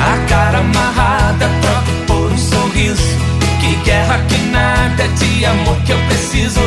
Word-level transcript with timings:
A 0.00 0.16
cara 0.28 0.58
amarrada, 0.58 1.46
troca 1.60 1.92
por 2.06 2.32
um 2.32 2.38
sorriso. 2.38 3.02
Que 3.60 3.74
guerra 3.84 4.18
que 4.28 4.38
nada 4.46 5.06
de 5.08 5.44
amor 5.44 5.76
que 5.84 5.92
eu 5.92 5.98
preciso. 6.08 6.60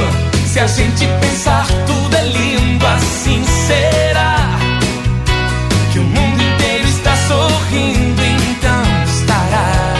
Se 0.45 0.59
a 0.59 0.67
gente 0.67 1.07
pensar, 1.19 1.65
tudo 1.87 2.15
é 2.15 2.25
lindo, 2.25 2.85
assim 2.85 3.43
será. 3.67 4.35
Que 5.91 5.97
o 5.97 6.03
mundo 6.03 6.43
inteiro 6.43 6.87
está 6.87 7.15
sorrindo, 7.27 8.21
então 8.23 8.83
estará. 9.05 9.95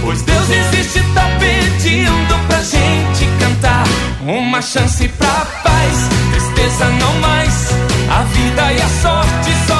Pois 0.00 0.22
Deus 0.22 0.50
existe, 0.50 1.00
tá 1.14 1.28
pedindo 1.38 2.46
pra 2.48 2.60
gente 2.60 3.26
cantar. 3.38 3.84
Uma 4.22 4.60
chance 4.60 5.06
pra 5.08 5.46
paz, 5.62 6.08
tristeza 6.32 6.86
não 6.86 7.20
mais. 7.20 7.68
A 8.10 8.24
vida 8.24 8.72
e 8.72 8.82
a 8.82 8.88
sorte 9.00 9.52
só. 9.68 9.79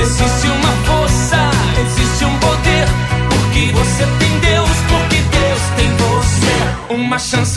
Existe 0.00 0.46
uma 0.48 0.72
força, 0.84 1.50
existe 1.80 2.24
um 2.24 2.38
poder. 2.38 2.86
Porque 3.28 3.72
você 3.72 4.04
tem 4.18 4.38
Deus, 4.40 4.70
porque 4.88 5.16
Deus 5.16 5.62
tem 5.76 5.90
você. 5.96 6.94
Uma 6.94 7.18
chance 7.18 7.55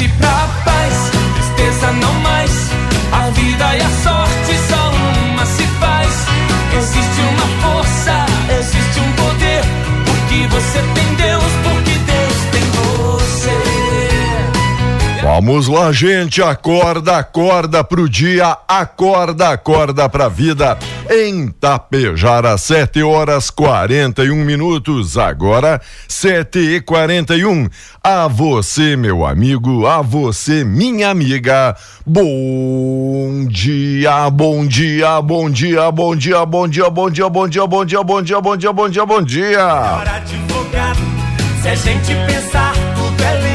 Vamos 15.42 15.70
lá, 15.70 15.90
gente, 15.94 16.42
acorda, 16.42 17.16
acorda 17.16 17.82
pro 17.82 18.10
dia, 18.10 18.58
acorda, 18.68 19.52
acorda 19.52 20.10
pra 20.10 20.28
vida. 20.28 20.78
Em 21.10 21.48
Tapejara, 21.48 22.58
7 22.58 23.02
horas 23.04 23.50
41 23.50 24.36
minutos, 24.44 25.18
agora 25.18 25.80
7 26.10 26.60
e 26.60 26.82
41. 26.82 27.70
A 28.04 28.28
você, 28.28 28.98
meu 28.98 29.26
amigo, 29.26 29.88
a 29.88 30.02
você, 30.02 30.66
minha 30.66 31.10
amiga. 31.10 31.74
Bom 32.06 33.46
dia, 33.48 34.30
bom 34.30 34.68
dia, 34.68 35.22
bom 35.22 35.50
dia, 35.50 35.90
bom 35.90 36.18
dia, 36.18 36.46
bom 36.46 36.68
dia, 36.68 36.90
bom 36.90 37.10
dia, 37.10 37.30
bom 37.30 37.48
dia, 37.48 37.66
bom 37.66 37.86
dia, 37.86 38.04
bom 38.04 38.22
dia, 38.26 38.42
bom 38.42 38.58
dia, 38.58 38.74
bom 38.74 38.90
dia, 38.90 39.06
bom 39.06 39.22
dia. 39.22 39.66
Hora 39.66 40.16
advogado, 40.18 41.00
se 41.62 41.70
a 41.70 41.76
gente 41.76 42.14
pensar, 42.28 42.74
tudo 42.74 43.24
é. 43.24 43.49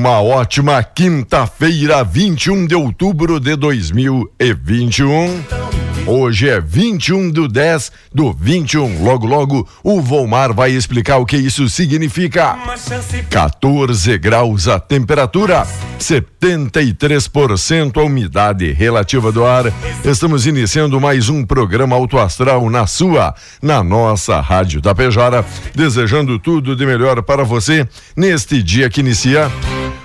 Uma 0.00 0.22
ótima 0.22 0.82
quinta-feira, 0.82 2.02
21 2.02 2.66
de 2.66 2.74
outubro 2.74 3.38
de 3.38 3.54
2021. 3.54 5.59
Hoje 6.06 6.48
é 6.48 6.60
21 6.60 7.30
do 7.30 7.46
10 7.46 7.92
do 8.12 8.32
21. 8.32 9.04
Logo, 9.04 9.26
logo, 9.26 9.68
o 9.84 10.00
Volmar 10.00 10.52
vai 10.52 10.72
explicar 10.72 11.18
o 11.18 11.26
que 11.26 11.36
isso 11.36 11.68
significa. 11.68 12.54
Uma 12.54 12.76
chance 12.76 13.22
14 13.24 14.18
graus 14.18 14.66
a 14.66 14.80
temperatura, 14.80 15.64
73% 15.98 17.98
a 17.98 18.02
umidade 18.02 18.72
relativa 18.72 19.30
do 19.30 19.44
ar. 19.44 19.66
Estamos 20.04 20.46
iniciando 20.46 21.00
mais 21.00 21.28
um 21.28 21.44
programa 21.44 21.96
Auto 21.96 22.18
Astral 22.18 22.68
na 22.70 22.86
sua, 22.86 23.34
na 23.62 23.84
nossa 23.84 24.40
Rádio 24.40 24.80
Tapejara, 24.80 25.44
desejando 25.74 26.38
tudo 26.38 26.74
de 26.74 26.86
melhor 26.86 27.22
para 27.22 27.44
você 27.44 27.86
neste 28.16 28.62
dia 28.62 28.88
que 28.88 29.00
inicia. 29.00 29.50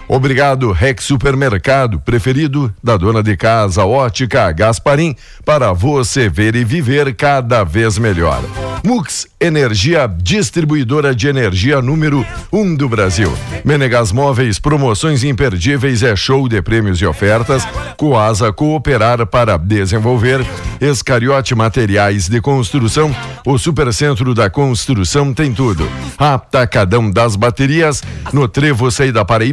Obrigado, 0.07 0.71
Rex 0.71 1.03
Supermercado, 1.03 1.99
preferido 1.99 2.73
da 2.83 2.95
dona 2.95 3.23
de 3.23 3.35
casa 3.35 3.85
Ótica 3.85 4.51
Gasparim, 4.51 5.15
para 5.43 5.73
você 5.73 6.29
ver 6.29 6.55
e 6.55 6.63
viver 6.63 7.15
cada 7.15 7.63
vez 7.63 7.97
melhor. 7.97 8.41
Mux 8.83 9.27
Energia, 9.45 10.07
distribuidora 10.07 11.13
de 11.13 11.27
energia 11.27 11.79
número 11.79 12.25
1 12.51 12.59
um 12.59 12.75
do 12.75 12.89
Brasil. 12.89 13.31
Menegas 13.63 14.11
Móveis, 14.11 14.57
promoções 14.57 15.23
imperdíveis, 15.23 16.01
é 16.01 16.15
show 16.15 16.49
de 16.49 16.59
prêmios 16.63 16.99
e 16.99 17.05
ofertas. 17.05 17.67
Coasa 17.95 18.51
Cooperar 18.51 19.23
para 19.27 19.55
desenvolver. 19.55 20.43
Escariote 20.81 21.53
Materiais 21.53 22.27
de 22.27 22.41
Construção. 22.41 23.15
O 23.45 23.59
Supercentro 23.59 24.33
da 24.33 24.49
Construção 24.49 25.31
tem 25.31 25.53
tudo. 25.53 25.87
Atacadão 26.17 27.11
das 27.11 27.35
Baterias. 27.35 28.01
No 28.33 28.47
Trevo 28.47 28.89
Saída 28.89 29.23
para 29.23 29.45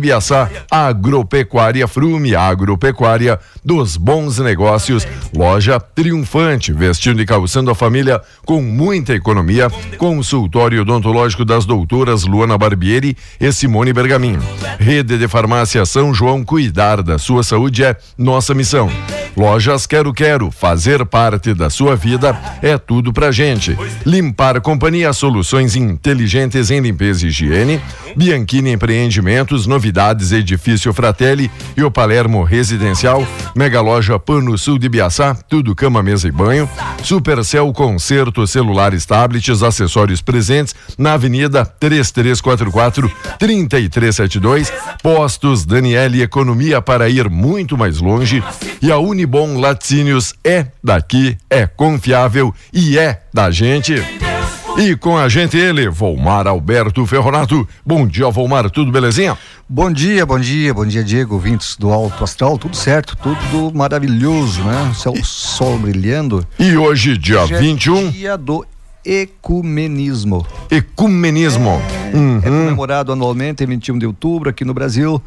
Agropecuária 0.70 1.86
Frume, 1.88 2.34
Agropecuária 2.34 3.38
dos 3.64 3.97
Bons 3.97 4.38
Negócios. 4.38 5.06
Loja 5.36 5.80
triunfante, 5.80 6.72
vestindo 6.72 7.20
e 7.22 7.26
calçando 7.26 7.70
a 7.70 7.75
família 7.75 8.20
com 8.44 8.62
muita 8.62 9.14
economia. 9.14 9.70
Consultório 9.98 10.82
odontológico 10.82 11.44
das 11.44 11.64
doutoras 11.64 12.25
Luana 12.25 12.58
Barbieri 12.58 13.16
e 13.41 13.53
Simone 13.53 13.92
Bergamin. 13.92 14.38
Rede 14.78 15.19
de 15.19 15.28
Farmácia 15.28 15.84
São 15.84 16.12
João, 16.14 16.44
cuidar 16.44 17.03
da 17.03 17.19
sua 17.19 17.42
saúde 17.42 17.84
é 17.84 17.97
nossa 18.16 18.54
missão. 18.54 18.91
Lojas 19.36 19.86
Quero 19.86 20.12
Quero, 20.12 20.50
fazer 20.50 21.06
parte 21.06 21.54
da 21.54 21.70
sua 21.70 21.97
vida 21.97 22.38
é 22.60 22.76
tudo 22.76 23.12
pra 23.12 23.32
gente. 23.32 23.76
Limpar 24.04 24.60
Companhia, 24.60 25.12
soluções 25.12 25.74
inteligentes 25.74 26.70
em 26.70 26.80
limpeza 26.80 27.24
e 27.24 27.28
higiene. 27.30 27.80
Bianchini 28.14 28.72
Empreendimentos, 28.72 29.66
novidades 29.66 30.31
Edifício 30.37 30.93
Fratelli 30.93 31.50
e 31.76 31.82
o 31.82 31.91
Palermo 31.91 32.43
Residencial. 32.43 33.26
Mega 33.54 33.81
Loja 33.81 34.19
Pano 34.19 34.56
Sul 34.56 34.78
de 34.78 34.88
Biaçá, 34.88 35.34
tudo 35.34 35.75
cama, 35.75 36.03
mesa 36.03 36.28
e 36.28 36.31
banho. 36.31 36.69
Supercel 37.03 37.72
Concerto, 37.72 38.47
celulares, 38.47 39.04
tablets, 39.04 39.62
acessórios 39.62 40.22
presentes 40.22 40.75
na 40.97 41.15
Avenida 41.15 41.65
3344 41.65 43.10
3372. 43.38 44.72
Postos 45.03 45.65
Daniele 45.65 46.22
Economia 46.22 46.81
para 46.81 47.09
ir 47.09 47.28
muito 47.28 47.76
mais 47.76 48.00
longe. 48.00 48.42
E 48.81 48.91
a 48.91 48.98
Unibom 48.98 49.59
Laticínios 49.59 50.34
é 50.44 50.66
daqui, 50.82 51.37
é 51.50 51.66
confiável 51.66 52.54
e 52.72 52.98
é 52.98 53.22
da 53.32 53.50
gente. 53.50 54.31
E 54.78 54.97
com 54.97 55.16
a 55.16 55.28
gente 55.28 55.56
ele, 55.56 55.88
Volmar 55.88 56.47
Alberto 56.47 57.05
Ferronato. 57.06 57.69
Bom 57.84 58.06
dia, 58.06 58.28
Volmar, 58.31 58.71
tudo 58.71 58.91
belezinha? 58.91 59.37
Bom 59.69 59.93
dia, 59.93 60.25
bom 60.27 60.38
dia, 60.41 60.72
bom 60.75 60.84
dia, 60.87 61.05
Diego, 61.05 61.34
ouvintes 61.34 61.77
do 61.77 61.91
Alto 61.93 62.25
Astral, 62.25 62.59
tudo 62.59 62.74
certo, 62.77 63.16
tudo 63.16 63.71
maravilhoso, 63.77 64.63
né? 64.65 64.92
Céu, 64.95 65.15
sol 65.22 65.78
brilhando. 65.78 66.47
E 66.59 66.77
hoje, 66.77 67.16
dia 67.16 67.42
Hoje 67.42 67.54
é 67.54 67.59
21, 67.60 68.10
Dia 68.10 68.36
do 68.36 68.65
ecumenismo. 69.04 70.45
ecumenismo. 70.71 71.80
É 72.13 72.16
Uhum. 72.16 72.41
comemorado 72.42 73.13
anualmente 73.13 73.63
em 73.63 73.66
21 73.66 73.98
de 73.98 74.07
outubro 74.07 74.51
aqui 74.51 74.65
no 74.65 74.74
Brasil. 74.74 75.22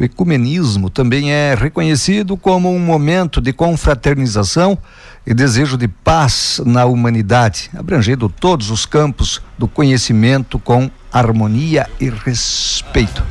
O 0.00 0.02
ecumenismo 0.02 0.88
também 0.88 1.30
é 1.30 1.54
reconhecido 1.54 2.34
como 2.34 2.74
um 2.74 2.78
momento 2.78 3.38
de 3.38 3.52
confraternização 3.52 4.78
e 5.26 5.34
desejo 5.34 5.76
de 5.76 5.86
paz 5.86 6.58
na 6.64 6.86
humanidade, 6.86 7.68
abrangendo 7.76 8.26
todos 8.26 8.70
os 8.70 8.86
campos 8.86 9.42
do 9.58 9.68
conhecimento 9.68 10.58
com 10.58 10.90
harmonia 11.12 11.86
e 12.00 12.08
respeito. 12.08 13.22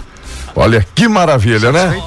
Olha 0.56 0.86
que 0.94 1.08
maravilha, 1.08 1.72
né? 1.72 2.00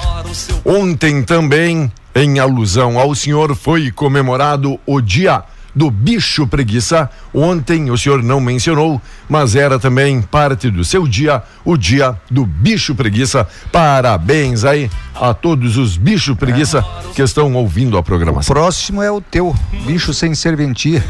Ontem 0.63 1.23
também, 1.23 1.91
em 2.15 2.39
alusão 2.39 2.97
ao 2.97 3.13
senhor, 3.13 3.53
foi 3.57 3.91
comemorado 3.91 4.79
o 4.85 5.01
Dia 5.01 5.43
do 5.75 5.89
bicho 5.89 6.47
preguiça. 6.47 7.09
Ontem 7.33 7.89
o 7.89 7.97
senhor 7.97 8.21
não 8.21 8.39
mencionou, 8.39 9.01
mas 9.27 9.55
era 9.55 9.79
também 9.79 10.21
parte 10.21 10.69
do 10.69 10.83
seu 10.83 11.07
dia, 11.07 11.41
o 11.65 11.77
dia 11.77 12.15
do 12.29 12.45
bicho 12.45 12.93
preguiça. 12.95 13.47
Parabéns 13.71 14.63
aí 14.65 14.89
a 15.15 15.33
todos 15.33 15.77
os 15.77 15.97
bichos 15.97 16.37
preguiça 16.37 16.85
que 17.15 17.21
estão 17.21 17.53
ouvindo 17.53 17.97
a 17.97 18.03
programação. 18.03 18.53
Próximo 18.53 19.01
é 19.01 19.11
o 19.11 19.21
teu, 19.21 19.55
bicho 19.85 20.13
sem 20.13 20.35
serventia. 20.35 21.03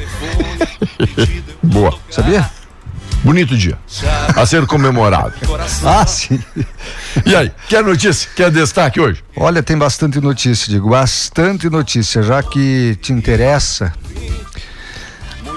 Boa. 1.61 1.93
Sabia? 2.09 2.49
Bonito 3.23 3.55
dia. 3.55 3.77
A 4.35 4.45
ser 4.45 4.65
comemorado. 4.65 5.33
Ah, 5.85 6.05
sim. 6.05 6.39
E 7.25 7.35
aí, 7.35 7.51
quer 7.67 7.83
notícia? 7.83 8.29
Quer 8.35 8.51
destaque 8.51 8.99
hoje? 8.99 9.23
Olha, 9.35 9.61
tem 9.61 9.77
bastante 9.77 10.19
notícia, 10.19 10.69
digo, 10.69 10.89
bastante 10.89 11.69
notícia, 11.69 12.21
já 12.21 12.41
que 12.41 12.97
te 13.01 13.11
interessa. 13.11 13.91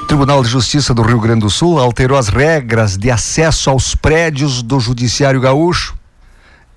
Tribunal 0.07 0.41
de 0.41 0.49
Justiça 0.49 0.95
do 0.95 1.03
Rio 1.03 1.19
Grande 1.19 1.41
do 1.41 1.51
Sul 1.51 1.81
alterou 1.81 2.17
as 2.17 2.29
regras 2.29 2.97
de 2.97 3.11
acesso 3.11 3.69
aos 3.69 3.97
prédios 3.97 4.63
do 4.63 4.79
Judiciário 4.79 5.41
Gaúcho 5.41 5.97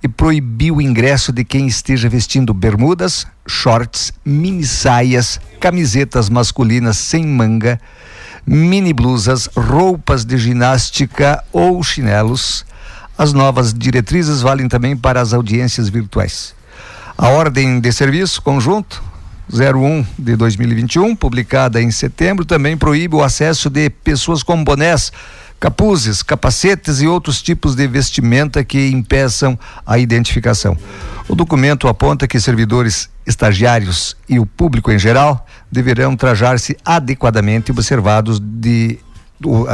e 0.02 0.08
proibiu 0.08 0.78
o 0.78 0.82
ingresso 0.82 1.32
de 1.32 1.44
quem 1.44 1.68
esteja 1.68 2.10
vestindo 2.10 2.56
bermudas, 2.56 3.28
shorts, 3.48 4.12
mini 4.26 4.66
saias, 4.66 5.40
camisetas 5.60 6.28
masculinas 6.28 6.98
sem 6.98 7.24
manga, 7.24 7.80
mini 8.48 8.94
blusas, 8.94 9.48
roupas 9.56 10.26
de 10.26 10.36
ginástica 10.36 11.44
ou 11.54 11.84
chinelos. 11.84 12.66
As 13.16 13.32
novas 13.32 13.72
diretrizes 13.76 14.42
valem 14.42 14.68
também 14.68 14.98
para 14.98 15.22
as 15.22 15.34
audiências 15.34 15.88
virtuais. 15.88 16.56
A 17.16 17.28
ordem 17.28 17.80
de 17.80 17.92
serviço 17.92 18.42
conjunto 18.42 19.04
01 19.52 20.06
de 20.18 20.36
2021, 20.36 21.16
publicada 21.16 21.82
em 21.82 21.92
setembro, 21.92 22.46
também 22.46 22.78
proíbe 22.78 23.16
o 23.16 23.24
acesso 23.24 23.70
de 23.70 23.90
pessoas 23.90 24.44
com 24.44 24.64
bonés, 24.64 25.12
capuzes, 25.60 26.24
capacetes 26.24 27.02
e 27.02 27.08
outros 27.08 27.42
tipos 27.42 27.76
de 27.76 27.88
vestimenta 27.88 28.64
que 28.64 28.90
impeçam 28.90 29.58
a 29.86 29.98
identificação. 29.98 30.78
O 31.28 31.36
documento 31.36 31.88
aponta 31.88 32.28
que 32.28 32.40
servidores 32.40 33.10
estagiários 33.26 34.16
e 34.28 34.40
o 34.40 34.46
público 34.46 34.92
em 34.92 34.98
geral 34.98 35.46
deverão 35.72 36.16
trajar-se 36.16 36.78
adequadamente 36.86 37.72
observados 37.72 38.40
de 38.40 39.00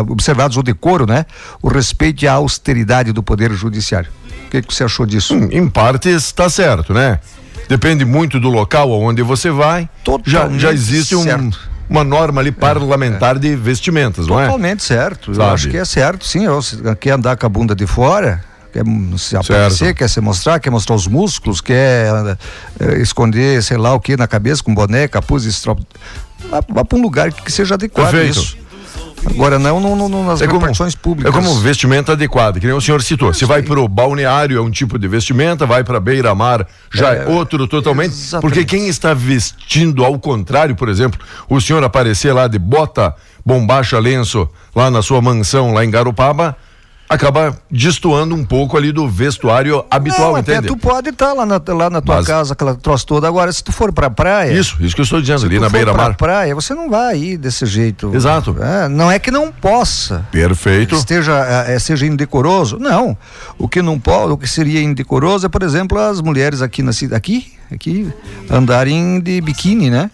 observados 0.07 0.57
o 0.57 0.63
decoro, 0.63 1.07
né? 1.07 1.25
O 1.59 1.67
respeito 1.67 2.23
e 2.23 2.27
a 2.27 2.33
austeridade 2.33 3.11
do 3.11 3.23
poder 3.23 3.51
judiciário. 3.53 4.11
O 4.45 4.49
que, 4.49 4.61
que 4.61 4.73
você 4.73 4.83
achou 4.83 5.07
disso? 5.07 5.35
Hum, 5.35 5.49
em 5.51 5.67
parte 5.67 6.07
está 6.07 6.47
certo, 6.49 6.93
né? 6.93 7.19
Depende 7.67 8.05
muito 8.05 8.39
do 8.39 8.49
local 8.49 8.91
aonde 8.91 9.21
você 9.21 9.49
vai. 9.49 9.89
Já, 10.25 10.49
já 10.49 10.71
existe 10.71 11.15
um, 11.15 11.23
uma 11.89 12.03
norma 12.03 12.41
ali 12.41 12.51
parlamentar 12.51 13.35
é, 13.35 13.37
é. 13.37 13.41
de 13.41 13.55
vestimentas, 13.55 14.27
não 14.27 14.39
é? 14.39 14.45
Totalmente 14.45 14.83
certo. 14.83 15.33
Sabe? 15.33 15.47
Eu 15.47 15.53
acho 15.53 15.69
que 15.69 15.77
é 15.77 15.85
certo, 15.85 16.25
sim. 16.25 16.45
Eu, 16.45 16.59
quer 16.99 17.11
andar 17.11 17.37
com 17.37 17.45
a 17.45 17.49
bunda 17.49 17.75
de 17.75 17.87
fora, 17.87 18.43
quer 18.71 18.83
se 19.17 19.35
aparecer, 19.35 19.77
certo. 19.77 19.97
quer 19.97 20.09
se 20.09 20.21
mostrar, 20.21 20.59
quer 20.59 20.69
mostrar 20.69 20.95
os 20.95 21.07
músculos, 21.07 21.61
quer 21.61 22.11
uh, 22.11 22.91
esconder, 23.01 23.61
sei 23.63 23.77
lá 23.77 23.93
o 23.93 23.99
que 23.99 24.17
na 24.17 24.27
cabeça 24.27 24.63
com 24.63 24.73
boné, 24.73 25.07
capuz, 25.07 25.45
estrop... 25.45 25.79
vá, 26.49 26.61
vá 26.67 26.85
para 26.85 26.97
um 26.97 27.01
lugar 27.01 27.31
que 27.31 27.51
seja 27.51 27.75
adequado 27.75 28.11
Perfeito. 28.11 28.39
isso. 28.39 28.64
Agora 29.29 29.57
não, 29.57 29.79
não, 29.79 30.09
não, 30.09 30.23
nas 30.23 30.41
é 30.41 30.45
repartições 30.45 30.95
públicas. 30.95 31.33
É 31.33 31.35
como 31.35 31.53
vestimenta 31.59 32.11
adequada, 32.11 32.59
que 32.59 32.65
nem 32.65 32.75
o 32.75 32.81
senhor 32.81 33.01
citou. 33.01 33.33
Se 33.33 33.45
vai 33.45 33.61
para 33.61 33.79
o 33.79 33.87
balneário 33.87 34.57
é 34.57 34.61
um 34.61 34.69
tipo 34.69 34.99
de 34.99 35.07
vestimenta, 35.07 35.65
vai 35.65 35.83
para 35.83 35.99
beira-mar 35.99 36.65
já 36.93 37.13
é, 37.13 37.23
é 37.23 37.25
outro 37.27 37.67
totalmente. 37.67 38.11
Exatamente. 38.11 38.41
Porque 38.41 38.65
quem 38.65 38.87
está 38.87 39.13
vestindo 39.13 40.03
ao 40.03 40.17
contrário, 40.19 40.75
por 40.75 40.89
exemplo, 40.89 41.19
o 41.49 41.59
senhor 41.59 41.83
aparecer 41.83 42.33
lá 42.33 42.47
de 42.47 42.59
bota, 42.59 43.15
bombacha, 43.45 43.99
lenço 43.99 44.47
lá 44.75 44.91
na 44.91 45.01
sua 45.01 45.21
mansão 45.21 45.73
lá 45.73 45.83
em 45.83 45.89
Garopaba, 45.89 46.55
acaba 47.09 47.57
destoando 47.69 48.35
um 48.35 48.43
pouco 48.43 48.75
ali 48.75 48.91
do 48.91 49.07
vestuário 49.07 49.85
habitual, 49.89 50.33
não, 50.33 50.39
entende? 50.39 50.67
tu 50.67 50.75
pode 50.75 51.09
estar 51.09 51.27
tá 51.27 51.33
lá, 51.33 51.45
na, 51.45 51.61
lá 51.67 51.89
na 51.89 52.01
tua 52.01 52.17
Mas... 52.17 52.27
casa, 52.27 52.53
aquela 52.53 52.75
troça 52.75 53.05
toda. 53.05 53.27
Agora, 53.27 53.51
se 53.51 53.63
tu 53.63 53.71
for 53.71 53.93
pra 53.93 54.09
praia. 54.09 54.51
Isso, 54.51 54.77
isso 54.79 54.95
que 54.95 55.01
eu 55.01 55.03
estou 55.03 55.21
dizendo, 55.21 55.39
se 55.39 55.45
ali 55.45 55.59
na 55.59 55.69
beira-mar. 55.69 56.15
praia, 56.15 56.53
você 56.55 56.73
não 56.73 56.89
vai 56.89 57.17
ir 57.17 57.37
desse 57.37 57.65
jeito. 57.65 58.13
Exato. 58.13 58.55
É, 58.59 58.87
não 58.89 59.11
é 59.11 59.19
que 59.19 59.29
não 59.29 59.51
possa. 59.51 60.25
Perfeito. 60.31 60.95
Esteja, 60.95 61.65
é, 61.67 61.75
é, 61.75 61.79
seja 61.79 62.05
indecoroso. 62.05 62.77
Não. 62.79 63.15
O 63.57 63.67
que 63.67 63.81
não 63.81 63.99
pode, 63.99 64.33
o 64.33 64.37
que 64.37 64.47
seria 64.47 64.81
indecoroso 64.81 65.45
é, 65.45 65.49
por 65.49 65.63
exemplo, 65.63 65.99
as 65.99 66.21
mulheres 66.21 66.61
aqui 66.61 66.81
na 66.81 66.91
cidade, 66.91 67.15
aqui, 67.15 67.53
aqui, 67.71 68.11
andarem 68.49 69.19
de 69.19 69.39
biquíni, 69.41 69.89
né? 69.89 70.09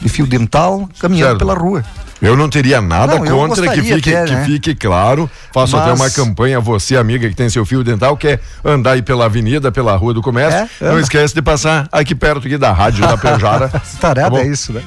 De 0.00 0.08
fio 0.08 0.26
dental, 0.26 0.88
caminhando 1.00 1.30
certo. 1.30 1.38
pela 1.38 1.54
rua. 1.54 1.84
Eu 2.20 2.36
não 2.36 2.48
teria 2.48 2.80
nada 2.80 3.18
não, 3.18 3.26
contra 3.26 3.68
que 3.68 3.82
fique, 3.82 4.14
até, 4.14 4.30
né? 4.30 4.44
que 4.44 4.52
fique 4.52 4.74
claro. 4.74 5.30
Faço 5.52 5.76
Mas... 5.76 5.86
até 5.86 5.92
uma 5.92 6.10
campanha, 6.10 6.58
você, 6.60 6.96
amiga, 6.96 7.28
que 7.28 7.34
tem 7.34 7.48
seu 7.50 7.64
fio 7.66 7.84
dental, 7.84 8.16
quer 8.16 8.40
andar 8.64 8.92
aí 8.92 9.02
pela 9.02 9.26
avenida, 9.26 9.70
pela 9.70 9.94
rua 9.96 10.14
do 10.14 10.22
comércio. 10.22 10.68
É? 10.80 10.90
Não 10.90 10.98
esquece 10.98 11.34
de 11.34 11.42
passar 11.42 11.88
aqui 11.92 12.14
perto 12.14 12.46
aqui 12.46 12.56
da 12.56 12.72
rádio 12.72 13.06
da 13.06 13.16
Pejara. 13.16 13.68
Tarada 14.00 14.36
tá 14.36 14.42
é 14.42 14.46
isso, 14.46 14.72
né? 14.72 14.82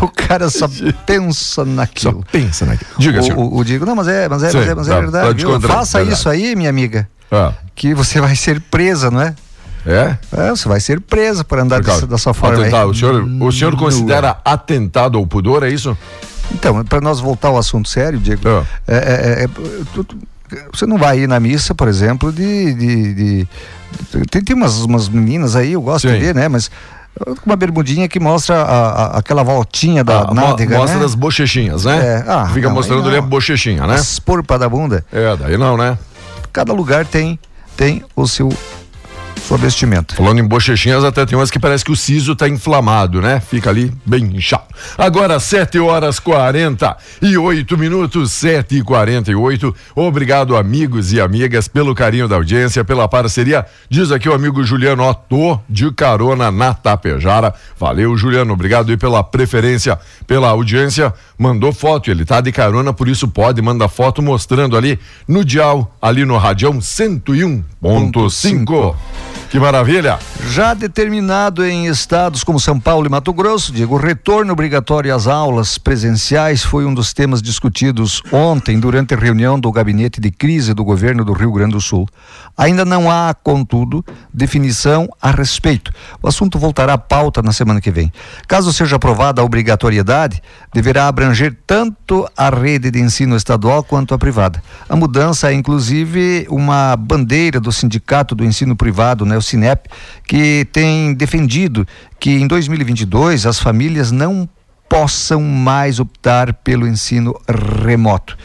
O 0.00 0.08
cara 0.08 0.48
só 0.50 0.68
pensa 1.06 1.64
naquilo. 1.64 2.24
Só 2.24 2.30
pensa 2.32 2.66
naquilo. 2.66 2.90
Diga, 2.98 3.22
senhor. 3.22 3.38
O, 3.38 3.58
o, 3.58 3.64
Digo, 3.64 3.86
não, 3.86 3.94
mas 3.94 4.08
é, 4.08 4.28
mas 4.28 4.42
é, 4.42 4.50
Sim, 4.50 4.58
mas 4.58 4.68
é, 4.68 4.74
mas 4.74 4.88
é 4.88 4.90
tá, 4.90 5.00
verdade. 5.00 5.44
Faça 5.66 5.98
verdade. 5.98 6.18
isso 6.18 6.28
aí, 6.28 6.56
minha 6.56 6.70
amiga. 6.70 7.08
Ah. 7.30 7.52
Que 7.74 7.94
você 7.94 8.20
vai 8.20 8.34
ser 8.34 8.60
presa, 8.60 9.10
não 9.10 9.20
é? 9.20 9.34
É? 9.86 10.16
é? 10.36 10.50
você 10.50 10.68
vai 10.68 10.80
ser 10.80 11.00
presa 11.00 11.44
por 11.44 11.58
andar 11.58 11.80
dessa, 11.80 12.06
dessa 12.06 12.34
forma. 12.34 12.60
Atentar, 12.60 12.86
o 12.86 12.94
senhor, 12.94 13.22
o 13.40 13.52
senhor 13.52 13.76
considera 13.76 14.38
atentado 14.44 15.16
ao 15.16 15.26
pudor, 15.26 15.62
é 15.62 15.70
isso? 15.70 15.96
Então, 16.52 16.84
para 16.84 17.00
nós 17.00 17.20
voltar 17.20 17.48
ao 17.48 17.58
assunto 17.58 17.88
sério, 17.88 18.18
Diego, 18.18 18.42
ah. 18.48 18.64
é, 18.86 18.96
é, 18.96 19.44
é, 19.44 19.48
você 20.72 20.86
não 20.86 20.96
vai 20.96 21.20
ir 21.20 21.28
na 21.28 21.38
missa, 21.38 21.74
por 21.74 21.88
exemplo, 21.88 22.32
de. 22.32 22.74
de, 22.74 23.14
de 23.14 23.48
tem, 24.30 24.42
tem 24.42 24.56
umas, 24.56 24.78
umas 24.78 25.08
meninas 25.08 25.56
aí, 25.56 25.72
eu 25.72 25.82
gosto 25.82 26.08
Sim. 26.08 26.14
de 26.14 26.20
ver, 26.20 26.34
né? 26.34 26.48
Mas 26.48 26.70
uma 27.44 27.56
bermudinha 27.56 28.08
que 28.08 28.20
mostra 28.20 28.62
a, 28.62 28.88
a, 28.88 29.18
aquela 29.18 29.42
voltinha 29.42 30.04
da 30.04 30.20
ah, 30.20 30.34
nádega, 30.34 30.78
Mostra 30.78 30.98
né? 31.00 31.04
as 31.04 31.14
bochechinhas, 31.14 31.84
né? 31.84 31.98
É. 31.98 32.24
Ah, 32.26 32.48
Fica 32.52 32.68
não, 32.68 32.74
mostrando 32.74 33.08
ali 33.08 33.18
a 33.18 33.22
bochechinha, 33.22 33.86
né? 33.86 33.94
As 33.94 34.18
porpa 34.18 34.58
da 34.58 34.68
bunda. 34.68 35.04
É, 35.12 35.36
daí 35.36 35.56
não, 35.56 35.76
né? 35.76 35.98
Cada 36.52 36.72
lugar 36.72 37.04
tem, 37.06 37.38
tem 37.76 38.04
o 38.14 38.26
seu 38.26 38.52
sua 39.48 39.56
vestimenta. 39.56 40.14
Falando 40.14 40.40
em 40.40 40.46
bochechinhas, 40.46 41.02
até 41.02 41.24
tem 41.24 41.38
umas 41.38 41.50
que 41.50 41.58
parece 41.58 41.82
que 41.82 41.90
o 41.90 41.96
siso 41.96 42.36
tá 42.36 42.46
inflamado, 42.46 43.22
né? 43.22 43.40
Fica 43.40 43.70
ali 43.70 43.90
bem 44.04 44.22
inchado. 44.36 44.66
Agora, 44.98 45.40
7 45.40 45.78
horas 45.78 46.20
48 46.20 47.78
minutos, 47.78 48.30
7 48.32 48.76
e 48.76 48.82
48 48.82 49.74
Obrigado, 49.94 50.54
amigos 50.54 51.14
e 51.14 51.20
amigas, 51.20 51.66
pelo 51.66 51.94
carinho 51.94 52.28
da 52.28 52.36
audiência, 52.36 52.84
pela 52.84 53.08
parceria. 53.08 53.64
Diz 53.88 54.12
aqui 54.12 54.28
o 54.28 54.34
amigo 54.34 54.62
Juliano, 54.62 55.14
tô 55.14 55.58
de 55.66 55.90
carona 55.92 56.50
na 56.50 56.74
Tapejara. 56.74 57.54
Valeu, 57.78 58.14
Juliano. 58.18 58.52
Obrigado 58.52 58.90
aí 58.90 58.98
pela 58.98 59.24
preferência, 59.24 59.98
pela 60.26 60.48
audiência. 60.48 61.14
Mandou 61.38 61.72
foto, 61.72 62.10
ele 62.10 62.24
tá 62.24 62.40
de 62.40 62.50
carona, 62.50 62.92
por 62.92 63.06
isso 63.06 63.28
pode, 63.28 63.62
manda 63.62 63.88
foto 63.88 64.20
mostrando 64.20 64.76
ali 64.76 64.98
no 65.26 65.44
dial, 65.44 65.94
ali 66.02 66.24
no 66.24 66.36
radião 66.36 66.80
101.5. 66.80 68.96
Que 69.48 69.58
maravilha! 69.58 70.18
Já 70.50 70.74
determinado 70.74 71.64
em 71.64 71.86
estados 71.86 72.44
como 72.44 72.60
São 72.60 72.78
Paulo 72.78 73.06
e 73.06 73.08
Mato 73.08 73.32
Grosso, 73.32 73.72
Diego, 73.72 73.94
o 73.94 73.98
retorno 73.98 74.52
obrigatório 74.52 75.14
às 75.14 75.26
aulas 75.26 75.78
presenciais 75.78 76.62
foi 76.62 76.84
um 76.84 76.92
dos 76.92 77.14
temas 77.14 77.40
discutidos 77.40 78.22
ontem 78.30 78.78
durante 78.78 79.14
a 79.14 79.16
reunião 79.16 79.58
do 79.58 79.72
gabinete 79.72 80.20
de 80.20 80.30
crise 80.30 80.74
do 80.74 80.84
governo 80.84 81.24
do 81.24 81.32
Rio 81.32 81.52
Grande 81.52 81.72
do 81.72 81.80
Sul. 81.80 82.06
Ainda 82.58 82.84
não 82.84 83.10
há, 83.10 83.32
contudo, 83.32 84.04
definição 84.34 85.08
a 85.22 85.30
respeito. 85.30 85.92
O 86.22 86.28
assunto 86.28 86.58
voltará 86.58 86.94
à 86.94 86.98
pauta 86.98 87.40
na 87.40 87.52
semana 87.52 87.80
que 87.80 87.90
vem. 87.90 88.12
Caso 88.46 88.72
seja 88.72 88.96
aprovada 88.96 89.40
a 89.40 89.44
obrigatoriedade, 89.44 90.42
deverá 90.74 91.08
abranger 91.08 91.27
tanto 91.66 92.28
a 92.36 92.50
rede 92.50 92.90
de 92.90 93.00
ensino 93.00 93.36
estadual 93.36 93.82
quanto 93.82 94.14
a 94.14 94.18
privada. 94.18 94.62
A 94.88 94.96
mudança 94.96 95.50
é, 95.50 95.54
inclusive, 95.54 96.46
uma 96.48 96.96
bandeira 96.96 97.60
do 97.60 97.72
Sindicato 97.72 98.34
do 98.34 98.44
Ensino 98.44 98.76
Privado, 98.76 99.24
né, 99.24 99.36
o 99.36 99.42
Sinep, 99.42 99.88
que 100.26 100.66
tem 100.72 101.14
defendido 101.14 101.86
que 102.18 102.30
em 102.30 102.46
2022 102.46 103.46
as 103.46 103.58
famílias 103.58 104.10
não 104.10 104.48
possam 104.88 105.42
mais 105.42 106.00
optar 106.00 106.52
pelo 106.52 106.86
ensino 106.86 107.34
remoto. 107.84 108.36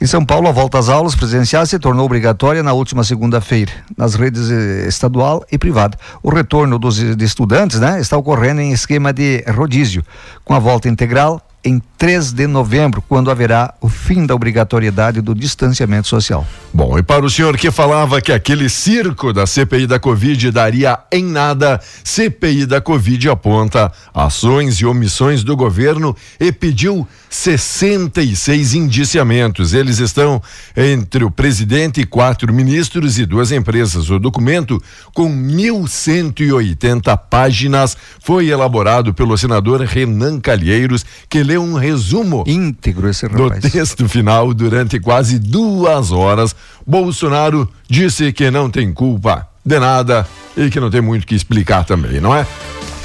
Em 0.00 0.06
São 0.06 0.24
Paulo, 0.24 0.46
a 0.46 0.52
volta 0.52 0.78
às 0.78 0.88
aulas 0.88 1.16
presenciais 1.16 1.70
se 1.70 1.78
tornou 1.78 2.06
obrigatória 2.06 2.62
na 2.62 2.72
última 2.72 3.02
segunda-feira, 3.02 3.72
nas 3.96 4.14
redes 4.14 4.48
eh, 4.48 4.86
estadual 4.86 5.44
e 5.50 5.58
privada. 5.58 5.98
O 6.22 6.30
retorno 6.30 6.78
dos 6.78 6.98
estudantes 6.98 7.80
né, 7.80 8.00
está 8.00 8.16
ocorrendo 8.16 8.60
em 8.60 8.70
esquema 8.70 9.12
de 9.12 9.42
rodízio, 9.48 10.04
com 10.44 10.54
a 10.54 10.60
volta 10.60 10.88
integral 10.88 11.42
em 11.64 11.82
3 11.98 12.32
de 12.32 12.46
novembro, 12.46 13.02
quando 13.08 13.30
haverá 13.30 13.74
o 13.80 13.88
fim 13.88 14.24
da 14.24 14.34
obrigatoriedade 14.34 15.20
do 15.20 15.34
distanciamento 15.34 16.06
social. 16.06 16.46
Bom, 16.72 16.96
e 16.96 17.02
para 17.02 17.24
o 17.24 17.30
senhor 17.30 17.56
que 17.56 17.70
falava 17.70 18.20
que 18.20 18.32
aquele 18.32 18.68
circo 18.68 19.32
da 19.32 19.46
CPI 19.46 19.86
da 19.86 19.98
Covid 19.98 20.50
daria 20.52 20.98
em 21.10 21.24
nada, 21.24 21.80
CPI 22.04 22.66
da 22.66 22.80
Covid 22.80 23.28
aponta 23.28 23.90
ações 24.14 24.76
e 24.76 24.86
omissões 24.86 25.42
do 25.42 25.56
governo 25.56 26.14
e 26.38 26.52
pediu 26.52 27.06
66 27.28 28.74
indiciamentos. 28.74 29.74
Eles 29.74 29.98
estão 29.98 30.40
entre 30.76 31.24
o 31.24 31.30
presidente 31.30 32.06
quatro 32.06 32.52
ministros 32.52 33.18
e 33.18 33.26
duas 33.26 33.50
empresas. 33.50 34.08
O 34.10 34.18
documento, 34.20 34.80
com 35.12 35.28
1.180 35.28 37.18
páginas, 37.28 37.96
foi 38.22 38.48
elaborado 38.48 39.12
pelo 39.12 39.36
senador 39.36 39.80
Renan 39.80 40.38
Calheiros, 40.38 41.04
que 41.28 41.42
leu 41.48 41.62
um 41.62 41.74
resumo 41.74 42.44
íntegro 42.46 43.08
esse 43.08 43.26
do 43.26 43.44
rapaz. 43.44 43.72
texto 43.72 44.06
final 44.08 44.52
durante 44.52 45.00
quase 45.00 45.38
duas 45.38 46.12
horas. 46.12 46.54
Bolsonaro 46.86 47.68
disse 47.88 48.32
que 48.32 48.50
não 48.50 48.68
tem 48.70 48.92
culpa 48.92 49.48
de 49.64 49.78
nada 49.78 50.26
e 50.56 50.68
que 50.70 50.78
não 50.78 50.90
tem 50.90 51.00
muito 51.00 51.26
que 51.26 51.34
explicar 51.34 51.84
também, 51.84 52.20
não 52.20 52.34
é? 52.34 52.46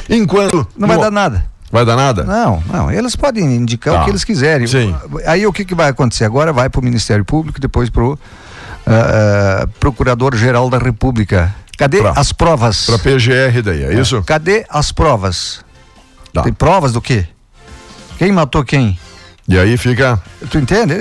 Enquanto. 0.09 0.67
Não 0.77 0.87
vai 0.87 0.97
no- 0.97 1.03
dar 1.03 1.11
nada. 1.11 1.45
Vai 1.71 1.85
dar 1.85 1.95
nada? 1.95 2.23
Não, 2.23 2.61
não, 2.71 2.91
eles 2.91 3.15
podem 3.15 3.43
indicar 3.55 3.95
Tá. 3.95 4.01
o 4.01 4.03
que 4.05 4.11
eles 4.11 4.23
quiserem. 4.23 4.67
Sim. 4.67 4.93
Aí 5.25 5.47
o 5.47 5.51
que, 5.53 5.65
que 5.65 5.73
vai 5.73 5.89
acontecer? 5.89 6.23
Agora 6.25 6.53
vai 6.53 6.69
para 6.69 6.79
o 6.79 6.83
Ministério 6.83 7.25
Público, 7.25 7.59
depois 7.59 7.89
para 7.89 8.03
o 8.03 8.19
Procurador-Geral 9.79 10.69
da 10.69 10.77
República. 10.77 11.53
Cadê 11.77 11.99
Pra- 11.99 12.13
as 12.15 12.31
provas? 12.31 12.85
Pra 12.85 12.99
PGR 12.99 13.61
daí, 13.63 13.83
é 13.83 13.99
isso? 13.99 14.21
Cadê 14.23 14.65
as 14.69 14.91
provas? 14.91 15.63
Tá. 16.31 16.43
Tem 16.43 16.53
provas 16.53 16.91
do 16.93 17.01
quê? 17.01 17.25
Quem 18.17 18.31
matou 18.31 18.63
quem? 18.63 18.97
E 19.47 19.57
aí 19.59 19.75
fica. 19.75 20.21
Tu 20.49 20.57
entende? 20.57 20.93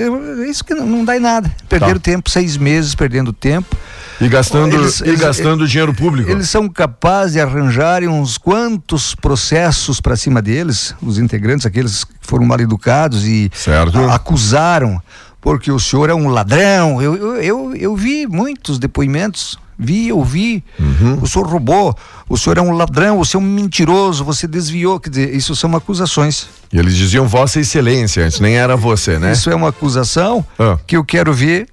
Isso 0.49 0.65
que 0.65 0.73
não, 0.73 1.05
dá 1.05 1.15
em 1.15 1.19
nada. 1.19 1.49
Perderam 1.69 1.93
Tá. 1.93 1.99
tempo, 1.99 2.29
seis 2.29 2.57
meses 2.57 2.93
perdendo 2.93 3.31
tempo. 3.31 3.75
E 4.19 4.27
gastando, 4.27 4.75
Eles- 4.75 4.99
e 4.99 5.07
eles- 5.07 5.19
gastando 5.21 5.65
dinheiro 5.67 5.93
público. 5.93 6.29
Eles 6.29 6.49
são 6.49 6.67
capazes 6.67 7.33
de 7.33 7.39
arranjarem 7.39 8.09
uns 8.09 8.37
quantos 8.37 9.15
processos 9.15 10.01
para 10.01 10.15
cima 10.17 10.41
deles, 10.41 10.93
os 11.01 11.17
integrantes, 11.17 11.65
aqueles 11.65 12.03
que 12.03 12.13
foram 12.21 12.45
mal 12.45 12.59
educados 12.59 13.25
e 13.25 13.49
a- 13.67 14.13
acusaram, 14.15 15.01
porque 15.41 15.71
o 15.71 15.79
senhor 15.79 16.09
é 16.09 16.13
um 16.13 16.27
ladrão. 16.27 17.01
Eu, 17.01 17.15
eu, 17.15 17.35
eu, 17.41 17.75
eu 17.75 17.95
vi 17.95 18.27
muitos 18.27 18.77
depoimentos, 18.77 19.57
vi, 19.77 20.07
eu 20.09 20.23
vi. 20.23 20.63
Uhum. 20.79 21.19
O 21.21 21.27
senhor 21.27 21.47
roubou, 21.47 21.95
o 22.29 22.37
senhor 22.37 22.57
é 22.57 22.61
um 22.61 22.71
ladrão, 22.71 23.17
você 23.17 23.35
é 23.37 23.39
um 23.39 23.43
mentiroso, 23.43 24.23
você 24.23 24.47
desviou. 24.47 24.99
Quer 24.99 25.09
dizer, 25.09 25.35
isso 25.35 25.55
são 25.55 25.75
acusações. 25.75 26.47
E 26.71 26.77
eles 26.77 26.95
diziam 26.95 27.27
Vossa 27.27 27.59
Excelência 27.59 28.25
antes, 28.25 28.39
nem 28.39 28.55
era 28.55 28.75
você, 28.75 29.19
né? 29.19 29.31
Isso 29.33 29.49
é 29.49 29.55
uma 29.55 29.69
acusação 29.69 30.45
Ah. 30.59 30.77
que 30.87 30.95
eu 30.97 31.03
quero 31.03 31.33
ver 31.33 31.67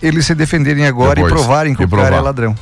eles 0.00 0.26
se 0.26 0.34
defenderem 0.34 0.86
agora 0.86 1.16
Depois, 1.16 1.32
e 1.32 1.34
provarem 1.34 1.74
que 1.74 1.82
e 1.82 1.84
o 1.84 1.88
cara 1.88 2.02
é 2.02 2.06
provar. 2.06 2.22
ladrão. 2.22 2.54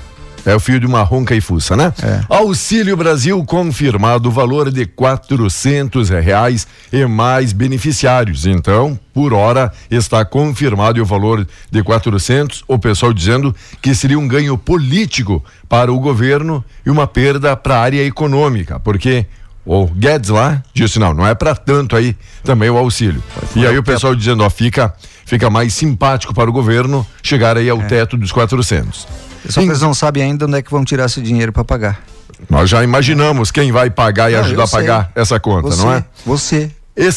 É 0.47 0.55
o 0.55 0.61
fio 0.61 0.79
de 0.79 0.87
uma 0.87 1.03
ronca 1.03 1.35
e 1.35 1.41
fuça, 1.41 1.77
né? 1.77 1.93
É. 2.01 2.21
Auxílio 2.29 2.97
Brasil 2.97 3.45
confirmado 3.45 4.29
o 4.29 4.33
valor 4.33 4.71
de 4.71 4.87
quatrocentos 4.87 6.09
reais 6.09 6.69
e 6.93 7.05
mais 7.05 7.53
beneficiários. 7.53 8.47
Então, 8.47 8.97
por 9.13 9.35
hora, 9.35 9.73
está 9.91 10.25
confirmado 10.25 11.03
o 11.03 11.05
valor 11.05 11.45
de 11.69 11.83
400. 11.83 12.63
O 12.69 12.79
pessoal 12.79 13.13
dizendo 13.13 13.53
que 13.83 13.93
seria 13.93 14.19
um 14.19 14.29
ganho 14.29 14.57
político 14.57 15.45
para 15.69 15.93
o 15.93 15.99
governo 15.99 16.65
e 16.85 16.91
uma 16.91 17.09
perda 17.09 17.57
para 17.57 17.79
a 17.79 17.81
área 17.81 18.05
econômica, 18.05 18.79
porque 18.79 19.27
o 19.67 19.87
Guedes 19.87 20.31
lá 20.31 20.63
disse 20.73 20.99
não, 20.99 21.13
não 21.13 21.27
é 21.27 21.35
para 21.35 21.55
tanto 21.55 21.97
aí 21.97 22.17
também 22.45 22.71
o 22.71 22.79
auxílio. 22.79 23.23
E 23.55 23.67
aí 23.67 23.77
o 23.77 23.83
pessoal 23.83 24.15
dizendo, 24.15 24.43
ó, 24.45 24.49
fica 24.49 24.95
fica 25.27 25.51
mais 25.51 25.75
simpático 25.75 26.33
para 26.33 26.49
o 26.49 26.53
governo 26.53 27.05
chegar 27.23 27.57
aí 27.57 27.69
ao 27.69 27.81
É. 27.83 27.85
teto 27.87 28.17
dos 28.17 28.31
400. 28.31 29.07
Só 29.49 29.61
que 29.61 29.67
eles 29.67 29.81
não 29.81 29.93
sabem 29.93 30.23
ainda 30.23 30.47
onde 30.47 30.57
é 30.59 30.63
que 30.63 30.71
vão 30.71 30.85
tirar 30.85 31.07
esse 31.07 31.21
dinheiro 31.21 31.53
para 31.53 31.65
pagar. 31.65 32.01
Nós 32.49 32.71
já 32.71 32.83
imaginamos 32.85 33.51
quem 33.51 33.73
vai 33.73 33.91
pagar 33.91 34.31
e 34.31 34.35
Não, 34.35 34.41
ajudar 34.41 34.65
a 34.65 34.69
pagar 34.69 35.13
essa 35.15 35.41
conta, 35.41 35.69
você, 35.69 35.83
não 35.83 35.93
é? 35.95 36.05
Você. 36.25 36.71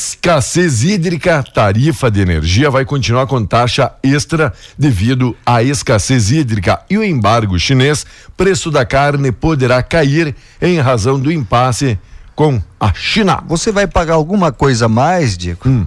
Escassez 0.03 0.83
hídrica, 0.83 1.43
tarifa 1.53 2.09
de 2.11 2.19
energia 2.21 2.69
vai 2.69 2.83
continuar 2.83 3.27
com 3.27 3.45
taxa 3.45 3.91
extra 4.03 4.51
devido 4.77 5.35
à 5.45 5.61
escassez 5.63 6.31
hídrica 6.31 6.81
e 6.89 6.97
o 6.97 7.03
embargo 7.03 7.57
chinês, 7.59 8.05
preço 8.35 8.71
da 8.71 8.85
carne 8.85 9.31
poderá 9.31 9.81
cair 9.83 10.35
em 10.61 10.79
razão 10.79 11.19
do 11.19 11.31
impasse 11.31 11.97
com 12.39 12.61
a 12.79 12.93
China. 12.93 13.43
Você 13.49 13.69
vai 13.69 13.85
pagar 13.85 14.13
alguma 14.13 14.49
coisa 14.49 14.85
a 14.85 14.87
mais, 14.87 15.37
Diego? 15.37 15.67
Hum. 15.67 15.85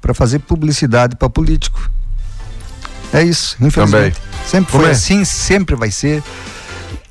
Para 0.00 0.14
fazer 0.14 0.38
publicidade 0.38 1.16
para 1.16 1.28
político. 1.28 1.90
É 3.12 3.24
isso, 3.24 3.56
infelizmente. 3.60 4.16
Sempre 4.46 4.70
Como 4.70 4.84
foi 4.84 4.90
é? 4.90 4.94
assim, 4.94 5.24
sempre 5.24 5.74
vai 5.74 5.90
ser. 5.90 6.22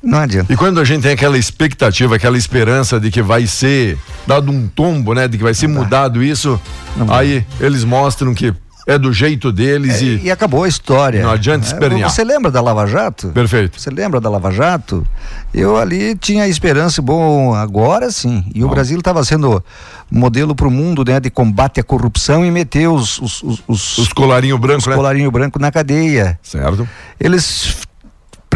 Não 0.02 0.20
adianta. 0.20 0.50
E 0.50 0.56
quando 0.56 0.80
a 0.80 0.84
gente 0.84 1.02
tem 1.02 1.12
aquela 1.12 1.36
expectativa, 1.36 2.16
aquela 2.16 2.38
esperança 2.38 2.98
de 2.98 3.10
que 3.10 3.20
vai 3.20 3.46
ser 3.46 3.98
dado 4.26 4.50
um 4.50 4.66
tombo, 4.68 5.12
né? 5.12 5.28
De 5.28 5.36
que 5.36 5.44
vai 5.44 5.52
ser 5.52 5.66
mudado 5.66 6.24
isso, 6.24 6.58
Não 6.96 7.04
dá. 7.04 7.18
aí 7.18 7.44
eles 7.60 7.84
mostram 7.84 8.32
que 8.32 8.54
é 8.86 8.96
do 8.98 9.12
jeito 9.12 9.50
deles 9.50 10.00
e. 10.00 10.20
E 10.24 10.30
acabou 10.30 10.62
a 10.64 10.68
história. 10.68 11.22
Não 11.22 11.30
adianta 11.30 11.66
É, 11.66 11.72
espernear. 11.72 12.08
Você 12.10 12.22
lembra 12.22 12.50
da 12.50 12.60
Lava 12.60 12.86
Jato? 12.86 13.28
Perfeito. 13.28 13.80
Você 13.80 13.90
lembra 13.90 14.20
da 14.20 14.30
Lava 14.30 14.50
Jato? 14.52 15.04
Eu 15.52 15.76
ali 15.76 16.14
tinha 16.14 16.46
esperança, 16.46 17.02
bom, 17.02 17.54
agora 17.54 18.10
sim. 18.10 18.44
E 18.54 18.62
o 18.62 18.68
Bom. 18.68 18.74
Brasil 18.74 18.98
estava 18.98 19.24
sendo 19.24 19.62
modelo 20.10 20.54
para 20.54 20.68
o 20.68 20.70
mundo, 20.70 21.04
né, 21.04 21.18
de 21.18 21.30
combate 21.30 21.80
à 21.80 21.82
corrupção 21.82 22.44
e 22.44 22.50
meter 22.50 22.88
os, 22.88 23.18
os, 23.18 23.42
os, 23.42 23.62
os, 23.66 23.98
Os 23.98 24.12
colarinho 24.12 24.56
branco, 24.58 24.80
os 24.80 24.86
né? 24.86 24.94
colarinho 24.94 25.30
branco 25.30 25.58
na 25.58 25.72
cadeia. 25.72 26.38
Certo. 26.42 26.88
Eles 27.18 27.76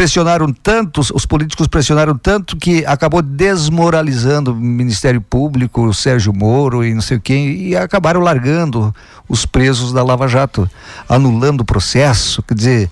pressionaram 0.01 0.51
tanto, 0.51 1.03
os 1.13 1.27
políticos 1.27 1.67
pressionaram 1.67 2.17
tanto 2.17 2.57
que 2.57 2.87
acabou 2.87 3.21
desmoralizando 3.21 4.51
o 4.51 4.57
Ministério 4.57 5.21
Público, 5.21 5.83
o 5.83 5.93
Sérgio 5.93 6.33
Moro 6.33 6.83
e 6.83 6.95
não 6.95 7.03
sei 7.03 7.21
quem, 7.21 7.69
e 7.69 7.77
acabaram 7.77 8.23
largando 8.23 8.95
os 9.29 9.45
presos 9.45 9.93
da 9.93 10.03
Lava 10.03 10.27
Jato, 10.27 10.67
anulando 11.07 11.61
o 11.61 11.67
processo, 11.67 12.43
quer 12.43 12.55
dizer, 12.55 12.91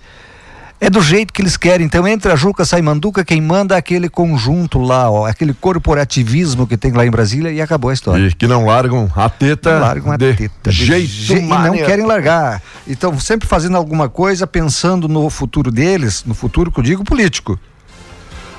é 0.80 0.88
do 0.88 1.00
jeito 1.02 1.32
que 1.32 1.42
eles 1.42 1.56
querem. 1.56 1.84
Então, 1.86 2.06
entre 2.06 2.30
a 2.30 2.36
Juca 2.36 2.64
sai 2.64 2.80
Manduca, 2.82 3.24
quem 3.24 3.40
manda 3.40 3.74
é 3.74 3.78
aquele 3.78 4.08
conjunto 4.08 4.78
lá, 4.78 5.10
ó, 5.10 5.26
aquele 5.26 5.52
corporativismo 5.52 6.66
que 6.66 6.76
tem 6.76 6.92
lá 6.92 7.04
em 7.04 7.10
Brasília 7.10 7.50
e 7.50 7.60
acabou 7.60 7.90
a 7.90 7.94
história. 7.94 8.26
E 8.28 8.32
que 8.34 8.46
não 8.46 8.66
largam 8.66 9.10
a 9.16 9.28
teta 9.28 9.78
Largam 9.78 10.12
a 10.12 10.18
teta. 10.18 10.70
jeito 10.70 11.08
je- 11.08 11.34
E 11.34 11.40
não 11.42 11.86
querem 11.86 12.06
largar. 12.06 12.62
Então, 12.86 13.18
sempre 13.18 13.48
fazendo 13.48 13.76
alguma 13.76 14.08
coisa, 14.08 14.46
pensando 14.46 15.08
no 15.08 15.28
futuro 15.30 15.70
deles, 15.70 16.22
no 16.24 16.34
futuro 16.34 16.70
que 16.70 16.78
eu 16.80 16.84
digo 16.84 17.02
político. 17.04 17.58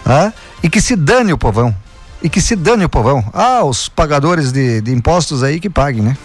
Ah? 0.05 0.31
E 0.63 0.69
que 0.69 0.81
se 0.81 0.95
dane 0.95 1.31
o 1.33 1.37
povão. 1.37 1.75
E 2.21 2.29
que 2.29 2.41
se 2.41 2.55
dane 2.55 2.83
o 2.83 2.89
povão. 2.89 3.23
Ah, 3.33 3.63
os 3.63 3.87
pagadores 3.87 4.51
de, 4.51 4.81
de 4.81 4.91
impostos 4.91 5.41
aí 5.43 5.59
que 5.59 5.69
paguem, 5.69 6.01
né? 6.01 6.17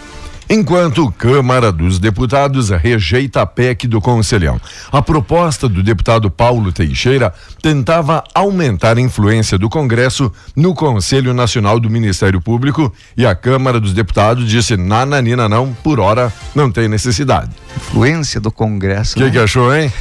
Enquanto 0.47 1.11
Câmara 1.11 1.71
dos 1.71 1.97
Deputados 1.97 2.69
rejeita 2.69 3.41
a 3.41 3.45
PEC 3.47 3.87
do 3.87 3.99
Conselhão. 3.99 4.61
A 4.91 5.01
proposta 5.01 5.67
do 5.67 5.81
deputado 5.81 6.29
Paulo 6.29 6.71
Teixeira 6.71 7.33
tentava 7.63 8.23
aumentar 8.33 8.97
a 8.97 9.01
influência 9.01 9.57
do 9.57 9.67
Congresso 9.67 10.31
no 10.55 10.75
Conselho 10.75 11.33
Nacional 11.33 11.79
do 11.79 11.89
Ministério 11.89 12.39
Público 12.39 12.93
e 13.17 13.25
a 13.25 13.33
Câmara 13.33 13.79
dos 13.79 13.93
Deputados 13.93 14.47
disse: 14.47 14.77
nananina, 14.77 15.49
não, 15.49 15.73
por 15.83 15.99
hora 15.99 16.31
não 16.53 16.71
tem 16.71 16.87
necessidade. 16.87 17.49
Influência 17.75 18.39
do 18.39 18.51
Congresso. 18.51 19.13
O 19.13 19.17
que, 19.17 19.23
né? 19.23 19.31
que 19.31 19.39
achou, 19.39 19.75
hein? 19.75 19.91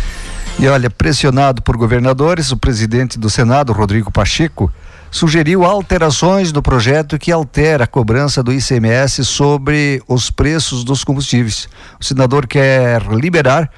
E 0.59 0.69
olha, 0.69 0.89
pressionado 0.89 1.63
por 1.63 1.77
governadores, 1.77 2.53
o 2.53 2.57
presidente 2.57 3.19
do 3.19 3.29
Senado, 3.29 3.73
Rodrigo 3.73 4.13
Pacheco, 4.13 4.71
sugeriu 5.15 5.65
alterações 5.65 6.53
no 6.53 6.61
projeto 6.61 7.21
que 7.21 7.31
altera 7.31 7.85
a 7.85 7.87
cobrança 7.87 8.43
do 8.43 8.53
ICMS 8.53 9.25
sobre 9.25 10.03
os 10.09 10.29
preços 10.29 10.83
dos 10.83 11.05
combustíveis. 11.05 11.69
O 12.01 12.05
senador 12.05 12.49
quer 12.49 13.01
liberar 13.03 13.71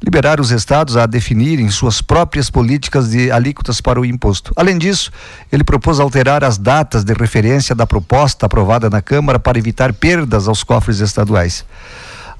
liberar 0.00 0.38
os 0.40 0.52
estados 0.52 0.96
a 0.96 1.04
definirem 1.04 1.70
suas 1.70 2.00
próprias 2.00 2.50
políticas 2.50 3.10
de 3.10 3.32
alíquotas 3.32 3.80
para 3.80 4.00
o 4.00 4.04
imposto. 4.04 4.52
Além 4.54 4.78
disso, 4.78 5.10
ele 5.50 5.64
propôs 5.64 5.98
alterar 5.98 6.44
as 6.44 6.56
datas 6.56 7.02
de 7.02 7.14
referência 7.14 7.74
da 7.74 7.86
proposta 7.86 8.46
aprovada 8.46 8.88
na 8.88 9.02
Câmara 9.02 9.40
para 9.40 9.58
evitar 9.58 9.92
perdas 9.92 10.46
aos 10.46 10.62
cofres 10.62 11.00
estaduais. 11.00 11.64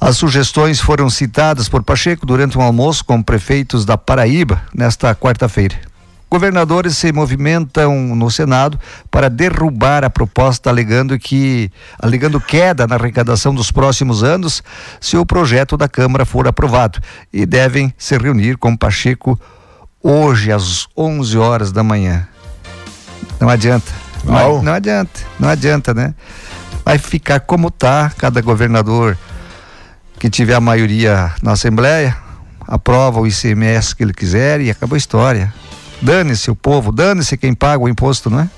As 0.00 0.18
sugestões 0.18 0.78
foram 0.78 1.10
citadas 1.10 1.68
por 1.68 1.82
Pacheco 1.82 2.24
durante 2.24 2.56
um 2.56 2.62
almoço 2.62 3.04
com 3.04 3.20
prefeitos 3.20 3.84
da 3.84 3.98
Paraíba 3.98 4.62
nesta 4.72 5.14
quarta-feira. 5.16 5.95
Governadores 6.30 6.96
se 6.98 7.12
movimentam 7.12 8.14
no 8.14 8.30
Senado 8.30 8.78
para 9.10 9.30
derrubar 9.30 10.04
a 10.04 10.10
proposta 10.10 10.68
alegando 10.68 11.18
que 11.18 11.70
alegando 11.98 12.40
queda 12.40 12.86
na 12.86 12.96
arrecadação 12.96 13.54
dos 13.54 13.70
próximos 13.70 14.24
anos 14.24 14.62
se 15.00 15.16
o 15.16 15.24
projeto 15.24 15.76
da 15.76 15.88
Câmara 15.88 16.24
for 16.24 16.48
aprovado 16.48 16.98
e 17.32 17.46
devem 17.46 17.94
se 17.96 18.18
reunir 18.18 18.56
com 18.58 18.76
Pacheco 18.76 19.38
hoje 20.02 20.50
às 20.50 20.88
11 20.96 21.38
horas 21.38 21.72
da 21.72 21.82
manhã. 21.82 22.26
Não 23.40 23.48
adianta. 23.48 23.92
Não, 24.24 24.62
Não. 24.62 24.72
adianta, 24.74 25.20
não 25.38 25.48
adianta, 25.48 25.94
né? 25.94 26.14
vai 26.86 26.98
ficar 26.98 27.40
como 27.40 27.68
tá, 27.68 28.12
cada 28.16 28.40
governador 28.40 29.18
que 30.20 30.30
tiver 30.30 30.54
a 30.54 30.60
maioria 30.60 31.32
na 31.42 31.50
Assembleia, 31.50 32.16
aprova 32.60 33.18
o 33.18 33.26
ICMS 33.26 33.94
que 33.94 34.04
ele 34.04 34.14
quiser 34.14 34.60
e 34.60 34.70
acabou 34.70 34.94
a 34.94 34.98
história. 34.98 35.52
Dane-se 36.00 36.50
o 36.50 36.54
povo, 36.54 36.92
dane-se 36.92 37.36
quem 37.36 37.54
paga 37.54 37.82
o 37.82 37.88
imposto, 37.88 38.30
não 38.30 38.40
é? 38.40 38.50